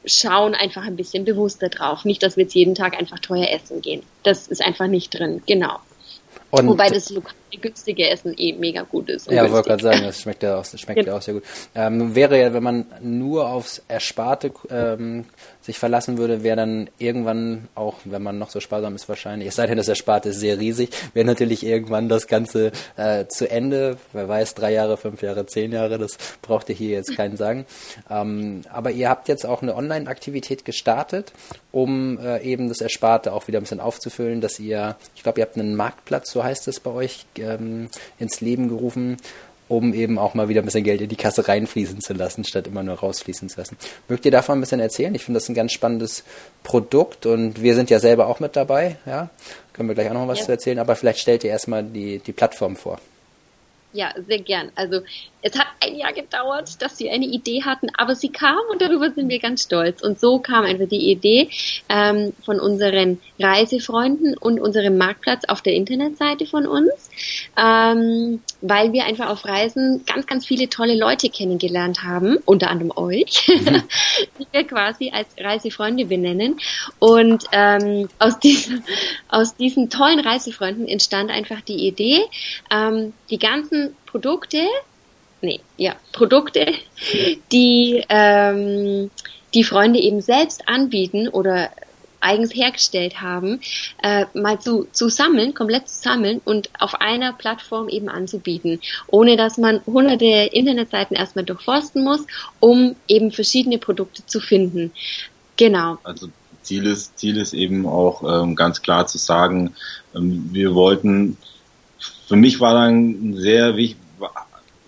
[0.05, 2.05] schauen einfach ein bisschen bewusster drauf.
[2.05, 4.03] Nicht, dass wir jetzt jeden Tag einfach teuer essen gehen.
[4.23, 5.77] Das ist einfach nicht drin, genau.
[6.51, 9.29] Und Wobei das lokale günstige Essen eh mega gut ist.
[9.31, 11.43] Ja, wollte gerade sagen, das schmeckt ja auch, schmeckt ja auch sehr gut.
[11.75, 15.25] Ähm, wäre ja, wenn man nur aufs Ersparte ähm,
[15.61, 19.55] sich verlassen würde, wäre dann irgendwann auch, wenn man noch so sparsam ist wahrscheinlich, es
[19.55, 23.97] sei denn, das Ersparte ist sehr riesig, wäre natürlich irgendwann das Ganze äh, zu Ende.
[24.13, 27.65] Wer weiß, drei Jahre, fünf Jahre, zehn Jahre, das braucht ihr hier jetzt keinen sagen.
[28.09, 31.33] Ähm, aber ihr habt jetzt auch eine Online-Aktivität gestartet,
[31.71, 35.45] um äh, eben das Ersparte auch wieder ein bisschen aufzufüllen, dass ihr, ich glaube, ihr
[35.45, 39.17] habt einen Marktplatz, so heißt es bei euch, ähm, ins Leben gerufen
[39.69, 42.67] um eben auch mal wieder ein bisschen Geld in die Kasse reinfließen zu lassen, statt
[42.67, 43.77] immer nur rausfließen zu lassen.
[44.09, 45.13] Mögt ihr davon ein bisschen erzählen?
[45.15, 46.23] Ich finde das ein ganz spannendes
[46.63, 49.29] Produkt und wir sind ja selber auch mit dabei, ja.
[49.71, 50.45] Können wir gleich auch noch was ja.
[50.45, 52.99] zu erzählen, aber vielleicht stellt ihr erstmal die, die Plattform vor.
[53.93, 54.71] Ja, sehr gern.
[54.75, 55.01] Also
[55.41, 59.09] es hat ein Jahr gedauert, dass sie eine Idee hatten, aber sie kam und darüber
[59.11, 60.01] sind wir ganz stolz.
[60.01, 61.49] Und so kam einfach die Idee
[61.87, 67.09] ähm, von unseren Reisefreunden und unserem Marktplatz auf der Internetseite von uns,
[67.57, 72.91] ähm, weil wir einfach auf Reisen ganz, ganz viele tolle Leute kennengelernt haben, unter anderem
[72.95, 73.83] euch, mhm.
[74.39, 76.59] die wir quasi als Reisefreunde benennen.
[76.99, 78.83] Und ähm, aus, diesen,
[79.29, 82.19] aus diesen tollen Reisefreunden entstand einfach die Idee,
[82.71, 84.65] ähm, die ganzen Produkte,
[85.41, 86.73] nee, ja, Produkte,
[87.51, 89.09] die ähm,
[89.53, 91.69] die Freunde eben selbst anbieten oder
[92.21, 93.61] eigens hergestellt haben,
[94.03, 99.37] äh, mal zu, zu sammeln, komplett zu sammeln und auf einer Plattform eben anzubieten, ohne
[99.37, 102.25] dass man hunderte Internetseiten erstmal durchforsten muss,
[102.59, 104.91] um eben verschiedene Produkte zu finden.
[105.55, 105.97] Genau.
[106.03, 106.27] Also
[106.61, 109.75] Ziel ist, Ziel ist eben auch ähm, ganz klar zu sagen,
[110.13, 111.37] ähm, wir wollten,
[112.27, 113.97] für mich war dann sehr wichtig,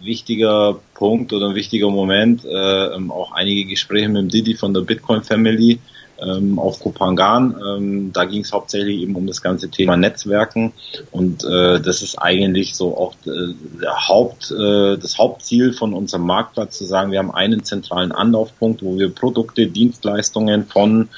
[0.03, 4.73] wichtiger Punkt oder ein wichtiger Moment, äh, ähm, auch einige Gespräche mit dem Didi von
[4.73, 5.79] der Bitcoin Family
[6.19, 7.55] ähm, auf Kopangan.
[7.65, 10.73] Ähm, da ging es hauptsächlich eben um das ganze Thema Netzwerken
[11.11, 16.77] und äh, das ist eigentlich so auch äh, der Haupt, das Hauptziel von unserem Marktplatz
[16.77, 21.09] zu sagen, wir haben einen zentralen Anlaufpunkt, wo wir Produkte, Dienstleistungen von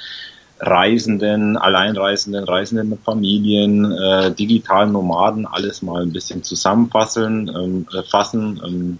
[0.59, 8.61] Reisenden, Alleinreisenden, Reisenden Familien, äh, digitalen Nomaden, alles mal ein bisschen zusammenfassen, ähm, äh, fassen,
[8.65, 8.99] ähm,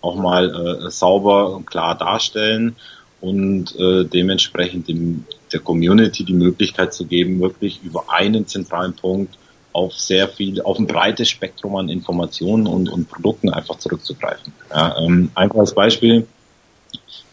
[0.00, 2.76] auch mal äh, sauber und klar darstellen
[3.20, 9.38] und äh, dementsprechend dem, der Community die Möglichkeit zu geben, wirklich über einen zentralen Punkt
[9.72, 14.52] auf sehr viel, auf ein breites Spektrum an Informationen und, und Produkten einfach zurückzugreifen.
[14.70, 16.26] Ja, ähm, einfach als Beispiel,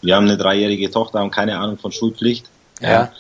[0.02, 2.50] wir haben eine dreijährige Tochter, haben keine Ahnung von Schulpflicht.
[2.82, 3.12] Ja.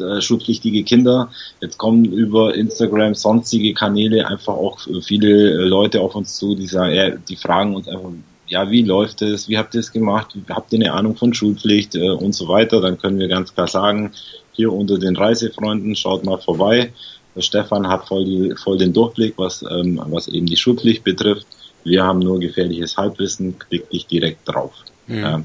[0.00, 1.30] Äh, schulpflichtige Kinder.
[1.60, 6.66] Jetzt kommen über Instagram, sonstige Kanäle einfach auch viele äh, Leute auf uns zu, die
[6.66, 8.10] sagen, ja, die fragen uns einfach,
[8.46, 11.94] ja, wie läuft es, wie habt ihr es gemacht, habt ihr eine Ahnung von Schulpflicht
[11.94, 12.80] äh, und so weiter.
[12.80, 14.12] Dann können wir ganz klar sagen,
[14.52, 16.92] hier unter den Reisefreunden, schaut mal vorbei.
[17.34, 21.46] Der Stefan hat voll, die, voll den Durchblick, was, ähm, was eben die Schulpflicht betrifft.
[21.82, 24.72] Wir haben nur gefährliches Halbwissen, klick dich direkt drauf.
[25.06, 25.18] Mhm.
[25.18, 25.42] Ja,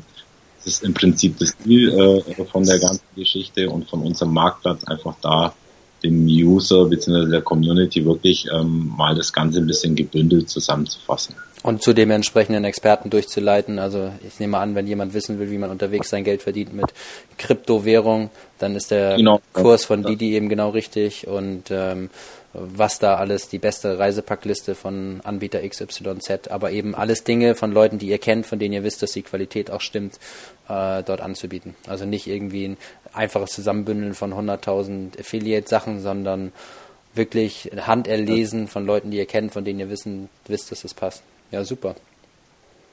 [0.59, 4.83] das ist im Prinzip das Ziel äh, von der ganzen Geschichte und von unserem Marktplatz
[4.85, 5.53] einfach da
[6.03, 7.29] dem User bzw.
[7.29, 11.35] der Community wirklich ähm, mal das Ganze ein bisschen gebündelt zusammenzufassen.
[11.61, 13.79] Und zu dem entsprechenden Experten durchzuleiten.
[13.79, 16.85] Also ich nehme an, wenn jemand wissen will, wie man unterwegs sein Geld verdient mit
[17.37, 19.41] Kryptowährung, dann ist der genau.
[19.51, 22.09] Kurs von Didi eben genau richtig und ähm,
[22.53, 27.99] was da alles, die beste Reisepackliste von Anbieter XYZ, aber eben alles Dinge von Leuten,
[27.99, 30.15] die ihr kennt, von denen ihr wisst, dass die Qualität auch stimmt,
[30.67, 31.75] äh, dort anzubieten.
[31.87, 32.77] Also nicht irgendwie ein
[33.13, 36.51] einfaches Zusammenbündeln von 100.000 Affiliate-Sachen, sondern
[37.13, 41.23] wirklich handerlesen von Leuten, die ihr kennt, von denen ihr wissen, wisst, dass es passt.
[41.51, 41.95] Ja, super.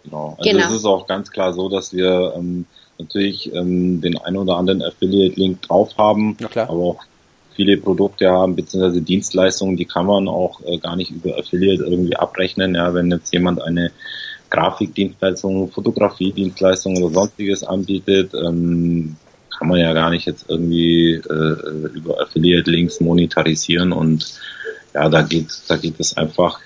[0.05, 0.37] Genau.
[0.39, 0.67] Also genau.
[0.67, 2.65] es ist auch ganz klar so, dass wir ähm,
[2.99, 7.01] natürlich ähm, den ein oder anderen Affiliate-Link drauf haben, aber auch
[7.55, 12.17] viele Produkte haben, beziehungsweise Dienstleistungen, die kann man auch äh, gar nicht über Affiliate irgendwie
[12.17, 12.75] abrechnen.
[12.75, 13.91] Ja, wenn jetzt jemand eine
[14.51, 19.17] Grafikdienstleistung, Fotografiedienstleistung oder sonstiges anbietet, ähm,
[19.59, 24.39] kann man ja gar nicht jetzt irgendwie äh, über Affiliate-Links monetarisieren und
[24.95, 26.59] ja, da geht, da geht es einfach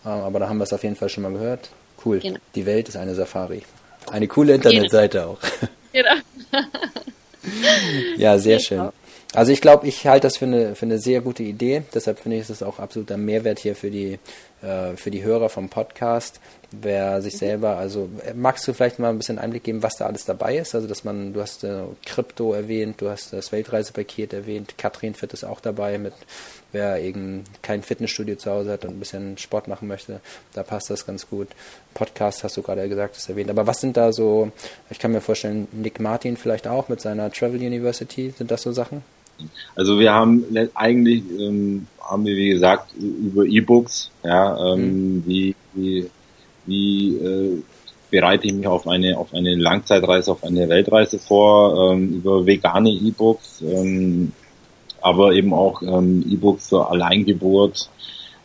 [0.06, 1.70] Äh, aber da haben wir es auf jeden Fall schon mal gehört.
[2.06, 2.20] Cool.
[2.20, 2.40] Genau.
[2.56, 3.64] Die Welt ist eine Safari.
[4.12, 5.40] Eine coole Internetseite auch.
[5.92, 6.12] Genau.
[8.18, 8.90] ja, sehr schön.
[9.34, 11.84] Also ich glaube, ich halte das für eine, für eine sehr gute Idee.
[11.94, 14.20] Deshalb finde ich, es ist auch absoluter Mehrwert hier für die,
[14.62, 16.40] äh, für die Hörer vom Podcast,
[16.72, 20.06] wer sich selber, also äh, magst du vielleicht mal ein bisschen Einblick geben, was da
[20.06, 20.76] alles dabei ist?
[20.76, 25.34] Also dass man, du hast äh, Krypto erwähnt, du hast das Weltreisepaket erwähnt, Katrin Fit
[25.34, 26.14] ist auch dabei mit
[26.72, 30.22] wer eben kein Fitnessstudio zu Hause hat und ein bisschen Sport machen möchte,
[30.54, 31.48] da passt das ganz gut.
[31.94, 33.50] Podcast hast du gerade gesagt, ist erwähnt.
[33.50, 34.52] Aber was sind da so,
[34.90, 38.72] ich kann mir vorstellen, Nick Martin vielleicht auch mit seiner Travel University, sind das so
[38.72, 39.04] Sachen?
[39.76, 45.24] Also wir haben eigentlich, ähm, haben wir wie gesagt über E-Books, ja, ähm, mhm.
[45.26, 46.10] wie, wie
[46.70, 47.62] wie äh,
[48.12, 52.92] bereite ich mich auf eine auf eine Langzeitreise, auf eine Weltreise vor, ähm, über vegane
[52.92, 54.32] E-Books, ähm,
[55.02, 57.90] aber eben auch ähm, E-Books zur Alleingeburt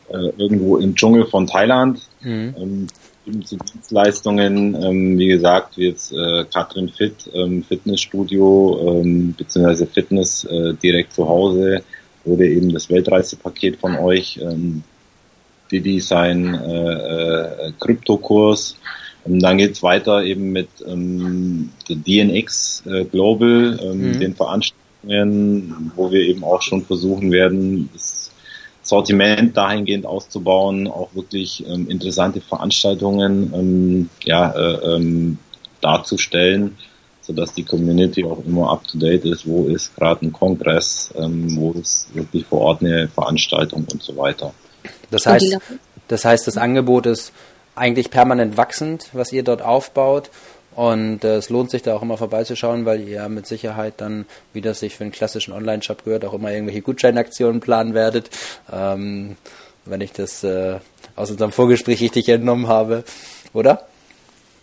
[0.08, 2.00] äh, irgendwo im Dschungel von Thailand.
[2.20, 2.54] Mhm.
[2.58, 2.86] Ähm,
[3.26, 9.86] eben zu Dienstleistungen, ähm, wie gesagt, wie jetzt äh, Katrin Fit, ähm, Fitnessstudio ähm, beziehungsweise
[9.86, 11.82] Fitness äh, direkt zu Hause
[12.24, 14.82] wurde eben das Weltreisepaket von euch ähm,
[15.74, 18.76] Didi sein äh, äh, Kryptokurs.
[19.24, 24.20] Und dann geht's weiter eben mit ähm, DNX äh, Global, ähm, mhm.
[24.20, 28.30] den Veranstaltungen, wo wir eben auch schon versuchen werden, das
[28.82, 35.38] Sortiment dahingehend auszubauen, auch wirklich ähm, interessante Veranstaltungen ähm, ja, äh, ähm,
[35.80, 36.76] darzustellen,
[37.22, 41.56] sodass die Community auch immer up to date ist, wo ist gerade ein Kongress, ähm,
[41.56, 44.52] wo ist wirklich vor Ort eine Veranstaltung und so weiter.
[45.10, 45.58] Das heißt,
[46.08, 47.32] das heißt, das Angebot ist
[47.74, 50.30] eigentlich permanent wachsend, was ihr dort aufbaut.
[50.74, 54.60] Und äh, es lohnt sich da auch immer vorbeizuschauen, weil ihr mit Sicherheit dann, wie
[54.60, 58.30] das sich für einen klassischen Online-Shop gehört, auch immer irgendwelche Gutscheinaktionen planen werdet.
[58.72, 59.36] Ähm,
[59.84, 60.78] wenn ich das äh,
[61.14, 63.04] aus unserem Vorgespräch richtig entnommen habe,
[63.52, 63.86] oder?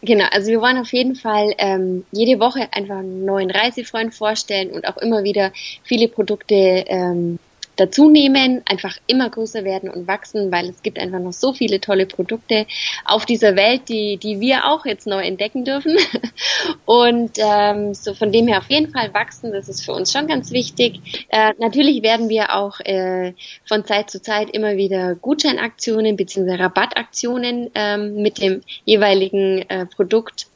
[0.02, 4.72] Genau, also wir wollen auf jeden Fall ähm, jede Woche einfach einen neuen Reisefreund vorstellen
[4.72, 5.52] und auch immer wieder
[5.84, 7.38] viele Produkte ähm,
[7.82, 11.82] dazu nehmen, einfach immer größer werden und wachsen, weil es gibt einfach noch so viele
[11.82, 12.68] tolle Produkte
[13.06, 15.98] auf dieser Welt, die, die wir auch jetzt neu entdecken dürfen.
[16.86, 20.28] Und ähm, so von dem her auf jeden Fall wachsen, das ist für uns schon
[20.28, 21.26] ganz wichtig.
[21.30, 23.34] Äh, natürlich werden wir auch äh,
[23.66, 26.56] von Zeit zu Zeit immer wieder Gutscheinaktionen bzw.
[26.56, 30.48] Rabattaktionen ähm, mit dem jeweiligen äh, Produkt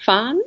[0.00, 0.38] fahren.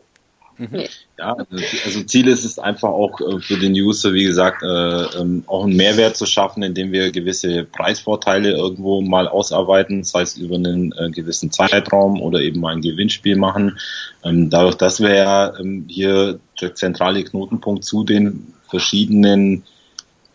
[0.59, 0.83] Mhm.
[1.17, 4.65] Ja, also, also Ziel ist es einfach auch äh, für den User, wie gesagt, äh,
[4.65, 10.35] ähm, auch einen Mehrwert zu schaffen, indem wir gewisse Preisvorteile irgendwo mal ausarbeiten, sei es
[10.35, 13.79] über einen äh, gewissen Zeitraum oder eben mal ein Gewinnspiel machen.
[14.25, 19.63] Ähm, dadurch, dass wir ja ähm, hier der zentrale Knotenpunkt zu den verschiedenen,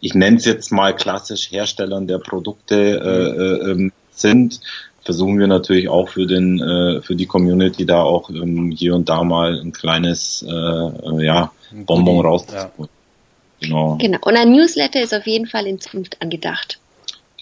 [0.01, 4.61] ich nenne es jetzt mal klassisch Herstellern der Produkte äh, sind,
[5.05, 9.09] versuchen wir natürlich auch für den äh, für die Community da auch ähm, hier und
[9.09, 12.71] da mal ein kleines äh, äh ja, Bonbon rauszuholen.
[12.79, 12.89] Ja.
[13.61, 13.97] Genau.
[13.99, 14.19] Genau.
[14.23, 16.79] Und ein Newsletter ist auf jeden Fall in Zukunft angedacht.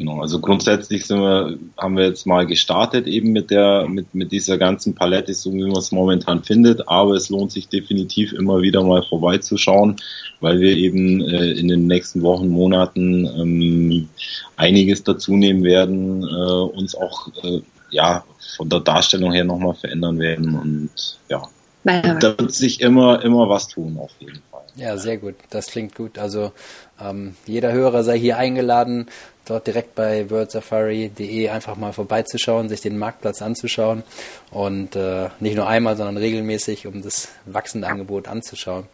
[0.02, 4.32] Genau, also grundsätzlich sind wir, haben wir jetzt mal gestartet eben mit der, mit, mit
[4.32, 8.62] dieser ganzen Palette, so wie man es momentan findet, aber es lohnt sich definitiv immer
[8.62, 9.94] wieder mal vorbeizuschauen,
[10.40, 14.08] weil wir eben äh, in den nächsten Wochen, Monaten ähm,
[14.56, 17.60] einiges dazu nehmen werden, äh, uns auch äh,
[17.90, 18.24] ja
[18.56, 20.90] von der Darstellung her nochmal verändern werden und
[21.28, 21.48] ja,
[21.84, 24.62] da wird sich immer, immer was tun auf jeden Fall.
[24.74, 25.34] Ja, sehr gut.
[25.50, 26.18] Das klingt gut.
[26.18, 26.52] Also
[27.00, 29.06] ähm, jeder Hörer sei hier eingeladen,
[29.46, 34.02] dort direkt bei wordsafari.de einfach mal vorbeizuschauen, sich den Marktplatz anzuschauen
[34.50, 38.84] und äh, nicht nur einmal, sondern regelmäßig, um das wachsende Angebot anzuschauen.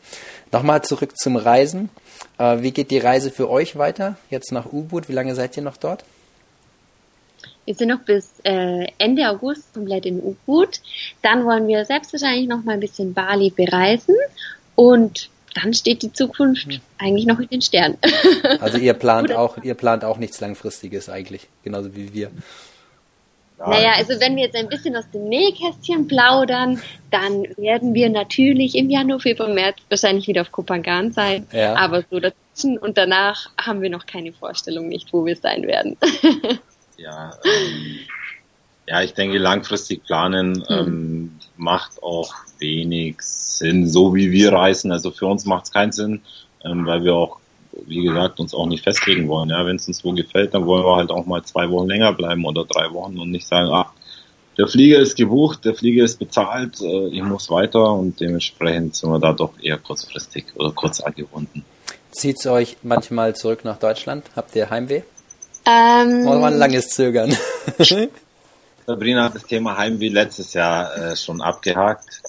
[0.52, 1.90] Nochmal zurück zum Reisen.
[2.38, 4.16] Äh, wie geht die Reise für euch weiter?
[4.30, 5.08] Jetzt nach U-Boot.
[5.08, 6.04] Wie lange seid ihr noch dort?
[7.64, 10.80] Wir sind noch bis äh, Ende August komplett in U-Boot.
[11.20, 14.16] Dann wollen wir selbstverständlich noch mal ein bisschen Bali bereisen
[14.74, 15.28] und
[15.62, 16.80] dann steht die Zukunft hm.
[16.98, 17.98] eigentlich noch in den Sternen.
[18.60, 22.30] Also ihr plant auch, ihr plant auch nichts Langfristiges eigentlich, genauso wie wir.
[23.58, 28.76] Naja, also wenn wir jetzt ein bisschen aus dem Nähkästchen plaudern, dann werden wir natürlich
[28.76, 31.46] im Januar, Februar, März wahrscheinlich wieder auf Kopangan sein.
[31.52, 31.74] Ja.
[31.74, 35.96] Aber so dazwischen und danach haben wir noch keine Vorstellung nicht, wo wir sein werden.
[36.96, 37.98] ja, ähm,
[38.88, 40.78] ja, ich denke, langfristig planen hm.
[40.78, 44.92] ähm, macht auch wenig Sinn, so wie wir reisen.
[44.92, 46.22] Also für uns macht es keinen Sinn,
[46.64, 47.38] ähm, weil wir auch,
[47.86, 49.50] wie gesagt, uns auch nicht festlegen wollen.
[49.50, 52.12] Ja, wenn es uns wo gefällt, dann wollen wir halt auch mal zwei Wochen länger
[52.12, 53.92] bleiben oder drei Wochen und nicht sagen, ach,
[54.56, 59.10] der Flieger ist gebucht, der Flieger ist bezahlt, äh, ich muss weiter und dementsprechend sind
[59.10, 61.64] wir da doch eher kurzfristig oder kurz angebunden.
[62.10, 64.24] Zieht es euch manchmal zurück nach Deutschland?
[64.34, 65.02] Habt ihr Heimweh?
[65.66, 67.36] Ähm, Oder ein langes Zögern?
[68.88, 72.22] Sabrina hat das Thema Heimweh letztes Jahr äh, schon abgehakt.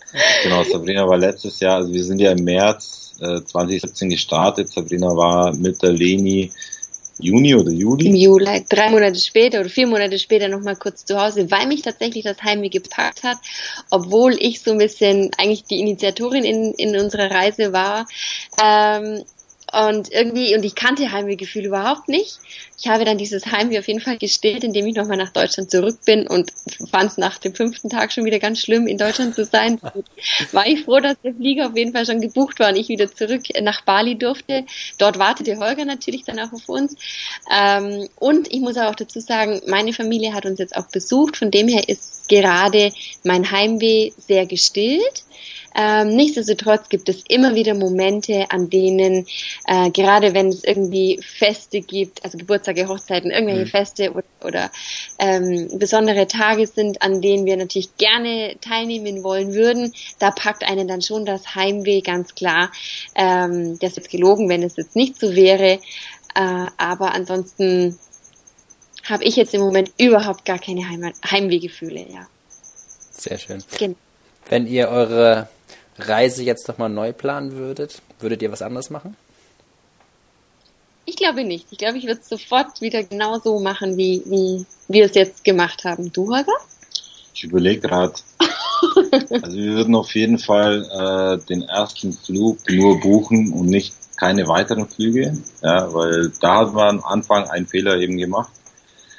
[0.44, 4.70] Genau, Sabrina war letztes Jahr, also wir sind ja im März äh, 2017 gestartet.
[4.70, 6.52] Sabrina war mit der Leni
[7.18, 8.08] Juni oder Juli?
[8.08, 11.82] Im Juli, drei Monate später oder vier Monate später nochmal kurz zu Hause, weil mich
[11.82, 13.38] tatsächlich das Heimweh gepackt hat,
[13.90, 18.06] obwohl ich so ein bisschen eigentlich die Initiatorin in, in unserer Reise war.
[18.62, 19.24] Ähm,
[19.72, 22.40] und irgendwie, und ich kannte Heimwehgefühl überhaupt nicht.
[22.80, 26.00] Ich habe dann dieses Heimweh auf jeden Fall gestillt, indem ich nochmal nach Deutschland zurück
[26.06, 26.52] bin und
[26.90, 29.80] fand es nach dem fünften Tag schon wieder ganz schlimm, in Deutschland zu sein.
[30.52, 33.14] war ich froh, dass der Flieger auf jeden Fall schon gebucht war und ich wieder
[33.14, 34.66] zurück nach Bali durfte.
[34.98, 36.96] Dort wartete Holger natürlich dann auch auf uns.
[37.52, 41.38] Ähm, und ich muss auch dazu sagen, meine Familie hat uns jetzt auch besucht.
[41.38, 42.92] Von dem her ist gerade
[43.24, 45.24] mein Heimweh sehr gestillt.
[45.76, 49.28] Ähm, nichtsdestotrotz gibt es immer wieder Momente, an denen,
[49.68, 53.70] äh, gerade wenn es irgendwie Feste gibt, also Geburtstage, Hochzeiten, irgendwelche mhm.
[53.70, 54.72] Feste oder, oder
[55.20, 60.88] ähm, besondere Tage sind, an denen wir natürlich gerne teilnehmen wollen würden, da packt einen
[60.88, 62.72] dann schon das Heimweh ganz klar.
[63.16, 65.80] Ähm, das ist jetzt gelogen, wenn es jetzt nicht so wäre.
[66.36, 67.98] Äh, aber ansonsten
[69.04, 72.28] habe ich jetzt im Moment überhaupt gar keine Heim Heimwehgefühle, ja.
[73.12, 73.64] Sehr schön.
[73.78, 73.96] Genau.
[74.48, 75.50] Wenn ihr eure
[76.08, 79.16] Reise jetzt nochmal neu planen würdet, würdet ihr was anderes machen?
[81.06, 81.68] Ich glaube nicht.
[81.72, 85.44] Ich glaube, ich würde es sofort wieder genau so machen, wie, wie wir es jetzt
[85.44, 86.12] gemacht haben.
[86.14, 86.54] Du, Holger?
[87.34, 88.14] Ich überlege gerade.
[89.42, 94.48] also wir würden auf jeden Fall äh, den ersten Flug nur buchen und nicht keine
[94.48, 98.52] weiteren Flüge, ja, weil da hat man am Anfang einen Fehler eben gemacht.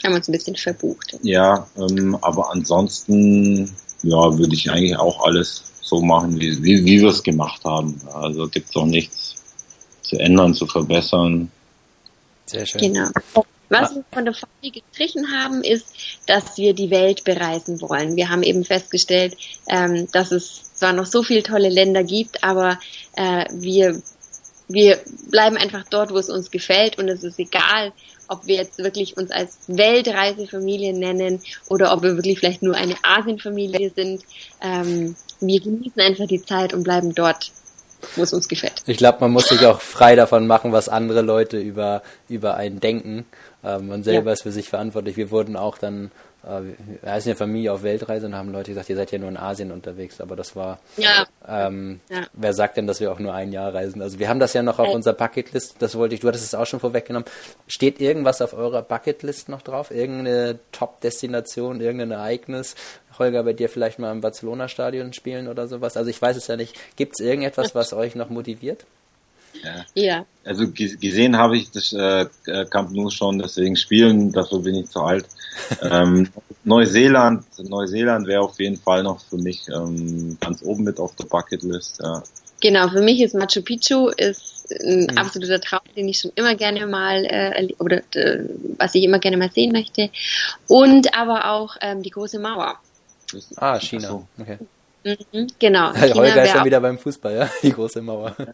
[0.05, 1.19] Haben wir uns ein bisschen verbucht.
[1.23, 7.01] Ja, ähm, aber ansonsten ja, würde ich eigentlich auch alles so machen, wie, wie, wie
[7.01, 8.01] wir es gemacht haben.
[8.15, 9.35] Also gibt es auch nichts
[10.03, 11.51] zu ändern, zu verbessern.
[12.47, 12.81] Sehr schön.
[12.81, 13.11] Genau.
[13.69, 15.87] Was wir von der Folge gestrichen haben, ist,
[16.27, 18.17] dass wir die Welt bereisen wollen.
[18.17, 19.37] Wir haben eben festgestellt,
[19.69, 22.81] ähm, dass es zwar noch so viele tolle Länder gibt, aber
[23.17, 24.03] äh, wir
[24.73, 27.93] wir bleiben einfach dort, wo es uns gefällt und es ist egal,
[28.29, 32.95] ob wir jetzt wirklich uns als Weltreisefamilie nennen oder ob wir wirklich vielleicht nur eine
[33.03, 34.23] Asienfamilie sind.
[34.63, 37.53] Ähm, wir genießen einfach die Zeit und bleiben dort,
[38.17, 38.83] wo es uns gefällt.
[38.87, 42.81] Ich glaube, man muss sich auch frei davon machen, was andere Leute über, über einen
[42.81, 43.27] denken.
[43.65, 44.33] Ähm, man selber ja.
[44.33, 45.17] ist für sich verantwortlich.
[45.17, 46.11] Wir wurden auch dann
[46.43, 49.37] wir sind ja Familie auf Weltreise und haben Leute gesagt, ihr seid ja nur in
[49.37, 51.27] Asien unterwegs, aber das war, ja.
[51.47, 52.27] Ähm, ja.
[52.33, 54.01] wer sagt denn, dass wir auch nur ein Jahr reisen?
[54.01, 54.95] Also wir haben das ja noch auf äh.
[54.95, 57.29] unserer Bucketlist, das wollte ich, du hattest es auch schon vorweggenommen.
[57.67, 59.91] Steht irgendwas auf eurer Bucketlist noch drauf?
[59.91, 62.75] Irgendeine Top-Destination, irgendein Ereignis?
[63.19, 65.97] Holger, bei dir vielleicht mal im Barcelona-Stadion spielen oder sowas?
[65.97, 66.77] Also ich weiß es ja nicht.
[66.97, 68.87] Gibt es irgendetwas, was euch noch motiviert?
[69.63, 69.85] Ja.
[69.95, 70.27] ja.
[70.45, 72.27] Also gesehen habe ich das äh,
[72.71, 75.27] Camp Nou schon, deswegen spielen, dafür bin ich zu alt.
[75.83, 76.29] ähm,
[76.65, 81.25] Neuseeland, Neuseeland wäre auf jeden Fall noch für mich ähm, ganz oben mit auf der
[81.25, 82.01] Bucketlist.
[82.03, 82.23] Ja.
[82.61, 85.19] Genau, für mich ist Machu Picchu ist ein mhm.
[85.19, 88.45] absoluter Traum, den ich schon immer gerne mal äh, oder äh,
[88.79, 90.11] was ich immer gerne mal sehen möchte.
[90.69, 92.79] Und aber auch ähm, die große Mauer.
[93.57, 94.09] Ah, China.
[94.09, 94.27] So.
[94.39, 94.59] Okay.
[95.05, 95.93] Mhm, genau.
[95.95, 97.51] China Holger ist schon wieder beim Fußball, ja?
[97.63, 98.37] Die große Mauer.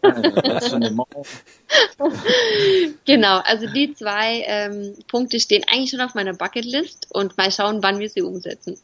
[3.05, 7.83] genau, also die zwei ähm, Punkte stehen eigentlich schon auf meiner Bucketlist und mal schauen,
[7.83, 8.79] wann wir sie umsetzen.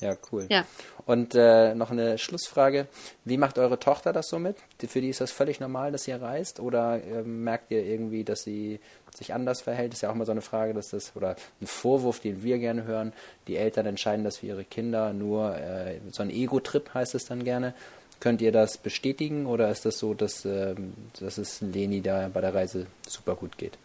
[0.00, 0.46] Ja, cool.
[0.50, 0.64] Ja.
[1.06, 2.88] Und äh, noch eine Schlussfrage.
[3.24, 4.56] Wie macht eure Tochter das so mit?
[4.86, 6.60] Für die ist das völlig normal, dass ihr reist?
[6.60, 8.80] Oder äh, merkt ihr irgendwie, dass sie
[9.14, 9.92] sich anders verhält?
[9.92, 12.84] Ist ja auch mal so eine Frage, dass das, oder ein Vorwurf, den wir gerne
[12.84, 13.12] hören.
[13.46, 17.44] Die Eltern entscheiden das für ihre Kinder nur, äh, so ein Ego-Trip heißt es dann
[17.44, 17.74] gerne.
[18.20, 20.74] Könnt ihr das bestätigen oder ist das so, dass, äh,
[21.18, 23.78] dass es Leni da bei der Reise super gut geht?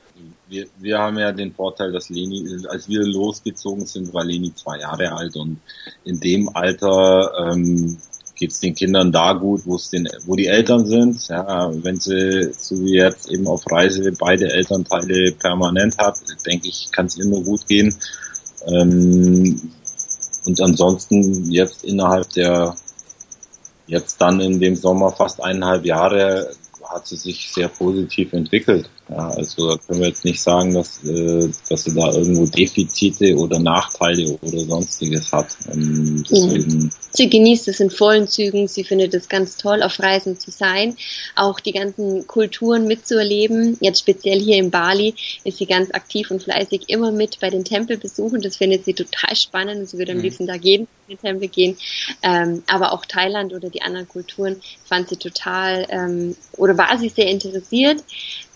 [0.48, 4.80] wir, wir haben ja den Vorteil, dass Leni, als wir losgezogen sind, war Leni zwei
[4.80, 5.60] Jahre alt und
[6.04, 7.98] in dem Alter ähm,
[8.38, 11.28] geht es den Kindern da gut, wo es den, wo die Eltern sind.
[11.28, 16.90] Ja, wenn sie so wie jetzt eben auf Reise beide Elternteile permanent hat, denke ich,
[16.92, 17.96] kann es ihr nur gut gehen.
[18.68, 19.72] Ähm,
[20.46, 22.76] und ansonsten jetzt innerhalb der
[23.88, 26.52] jetzt dann in dem Sommer fast eineinhalb Jahre
[26.84, 28.90] hat sie sich sehr positiv entwickelt.
[29.10, 33.36] Ja, also da können wir jetzt nicht sagen, dass, äh, dass sie da irgendwo Defizite
[33.38, 35.56] oder Nachteile oder sonstiges hat.
[35.72, 40.40] Ähm, deswegen sie genießt es in vollen Zügen, sie findet es ganz toll, auf Reisen
[40.40, 40.96] zu sein,
[41.36, 43.78] auch die ganzen Kulturen mitzuerleben.
[43.82, 47.66] Jetzt speziell hier in Bali ist sie ganz aktiv und fleißig immer mit bei den
[47.66, 48.42] Tempelbesuchen.
[48.42, 50.24] Das findet sie total spannend und sie würde am mhm.
[50.24, 51.78] liebsten da jeden in den Tempel gehen.
[52.22, 57.10] Ähm, aber auch Thailand oder die anderen Kulturen fand sie total ähm, oder war sie
[57.10, 58.04] sehr interessiert.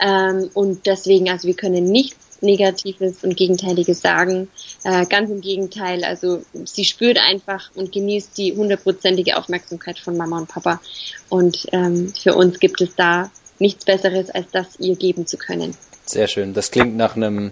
[0.01, 4.49] Ähm, und deswegen, also wir können nichts Negatives und Gegenteiliges sagen.
[4.83, 10.39] Äh, ganz im Gegenteil, also sie spürt einfach und genießt die hundertprozentige Aufmerksamkeit von Mama
[10.39, 10.81] und Papa.
[11.29, 13.29] Und ähm, für uns gibt es da
[13.59, 15.77] nichts Besseres, als das ihr geben zu können.
[16.05, 16.53] Sehr schön.
[16.53, 17.51] Das klingt nach einem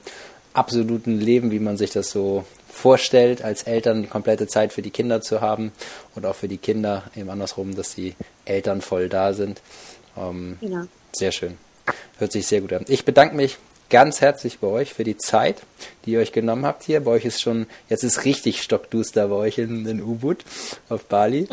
[0.53, 4.89] absoluten Leben, wie man sich das so vorstellt, als Eltern die komplette Zeit für die
[4.89, 5.71] Kinder zu haben
[6.15, 9.61] und auch für die Kinder eben andersrum, dass die Eltern voll da sind.
[10.17, 10.85] Ähm, genau.
[11.13, 11.57] Sehr schön.
[12.17, 12.85] Hört sich sehr gut an.
[12.87, 13.57] Ich bedanke mich
[13.89, 15.63] ganz herzlich bei euch für die Zeit,
[16.05, 17.03] die ihr euch genommen habt hier.
[17.03, 20.43] Bei euch ist schon, jetzt ist richtig stockduster bei euch in, in Ubud
[20.89, 21.47] auf Bali.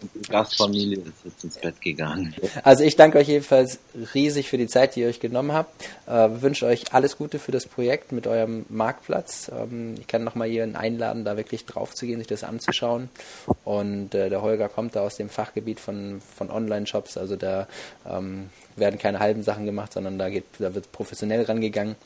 [0.00, 2.32] Die Gastfamilie ist jetzt ins Bett gegangen.
[2.62, 3.80] Also ich danke euch jedenfalls
[4.14, 5.88] riesig für die Zeit, die ihr euch genommen habt.
[6.06, 9.50] Äh, wünsche euch alles Gute für das Projekt mit eurem Marktplatz.
[9.52, 13.08] Ähm, ich kann nochmal hier einladen, da wirklich drauf zu gehen, sich das anzuschauen.
[13.64, 17.66] Und äh, der Holger kommt da aus dem Fachgebiet von, von Online-Shops, also da
[18.08, 21.96] ähm, werden keine halben Sachen gemacht, sondern da, geht, da wird professionell rangegangen.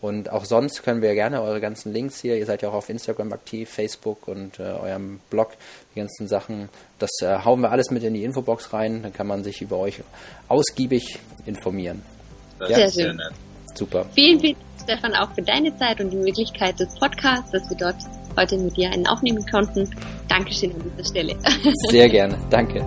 [0.00, 2.88] Und auch sonst können wir gerne eure ganzen Links hier, ihr seid ja auch auf
[2.88, 5.52] Instagram aktiv, Facebook und äh, eurem Blog,
[5.94, 6.68] die ganzen Sachen,
[6.98, 9.78] das äh, hauen wir alles mit in die Infobox rein, dann kann man sich über
[9.78, 10.00] euch
[10.48, 12.02] ausgiebig informieren.
[12.58, 12.88] Das ja?
[12.88, 13.20] Sehr schön.
[13.74, 14.06] Super.
[14.14, 17.76] Vielen, vielen Dank, Stefan, auch für deine Zeit und die Möglichkeit des Podcasts, dass wir
[17.76, 17.96] dort
[18.36, 19.88] heute mit dir einen aufnehmen konnten.
[20.28, 21.36] Dankeschön an dieser Stelle.
[21.90, 22.38] Sehr gerne.
[22.50, 22.84] Danke.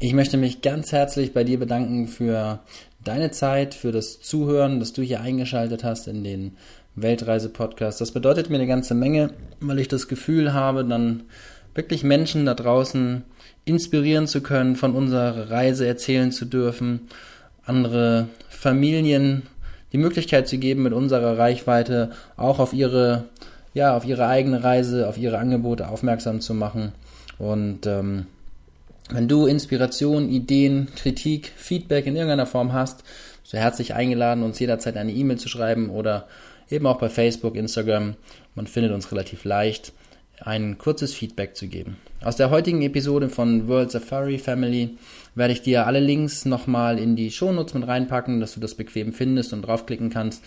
[0.00, 2.60] Ich möchte mich ganz herzlich bei dir bedanken für
[3.02, 6.56] deine Zeit, für das Zuhören, dass du hier eingeschaltet hast in den
[6.94, 8.00] Weltreise-Podcast.
[8.00, 11.24] Das bedeutet mir eine ganze Menge, weil ich das Gefühl habe, dann
[11.74, 13.24] wirklich Menschen da draußen
[13.64, 17.08] inspirieren zu können, von unserer Reise erzählen zu dürfen,
[17.64, 19.42] andere Familien
[19.92, 23.24] die Möglichkeit zu geben, mit unserer Reichweite auch auf ihre,
[23.74, 26.92] ja, auf ihre eigene Reise, auf ihre Angebote aufmerksam zu machen.
[27.36, 28.26] Und ähm,
[29.10, 33.04] wenn du Inspiration, Ideen, Kritik, Feedback in irgendeiner Form hast,
[33.42, 36.28] so herzlich eingeladen, uns jederzeit eine E-Mail zu schreiben oder
[36.70, 38.16] eben auch bei Facebook, Instagram.
[38.54, 39.92] Man findet uns relativ leicht,
[40.40, 41.96] ein kurzes Feedback zu geben.
[42.22, 44.98] Aus der heutigen Episode von World Safari Family
[45.34, 49.12] werde ich dir alle Links nochmal in die Shownotes mit reinpacken, dass du das bequem
[49.12, 50.44] findest und draufklicken kannst.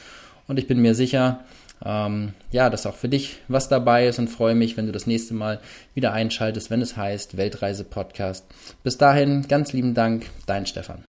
[0.47, 1.45] Und ich bin mir sicher,
[1.85, 5.07] ähm, ja, dass auch für dich was dabei ist und freue mich, wenn du das
[5.07, 5.59] nächste Mal
[5.93, 8.45] wieder einschaltest, wenn es heißt Weltreise Podcast.
[8.83, 11.03] Bis dahin, ganz lieben Dank, dein Stefan.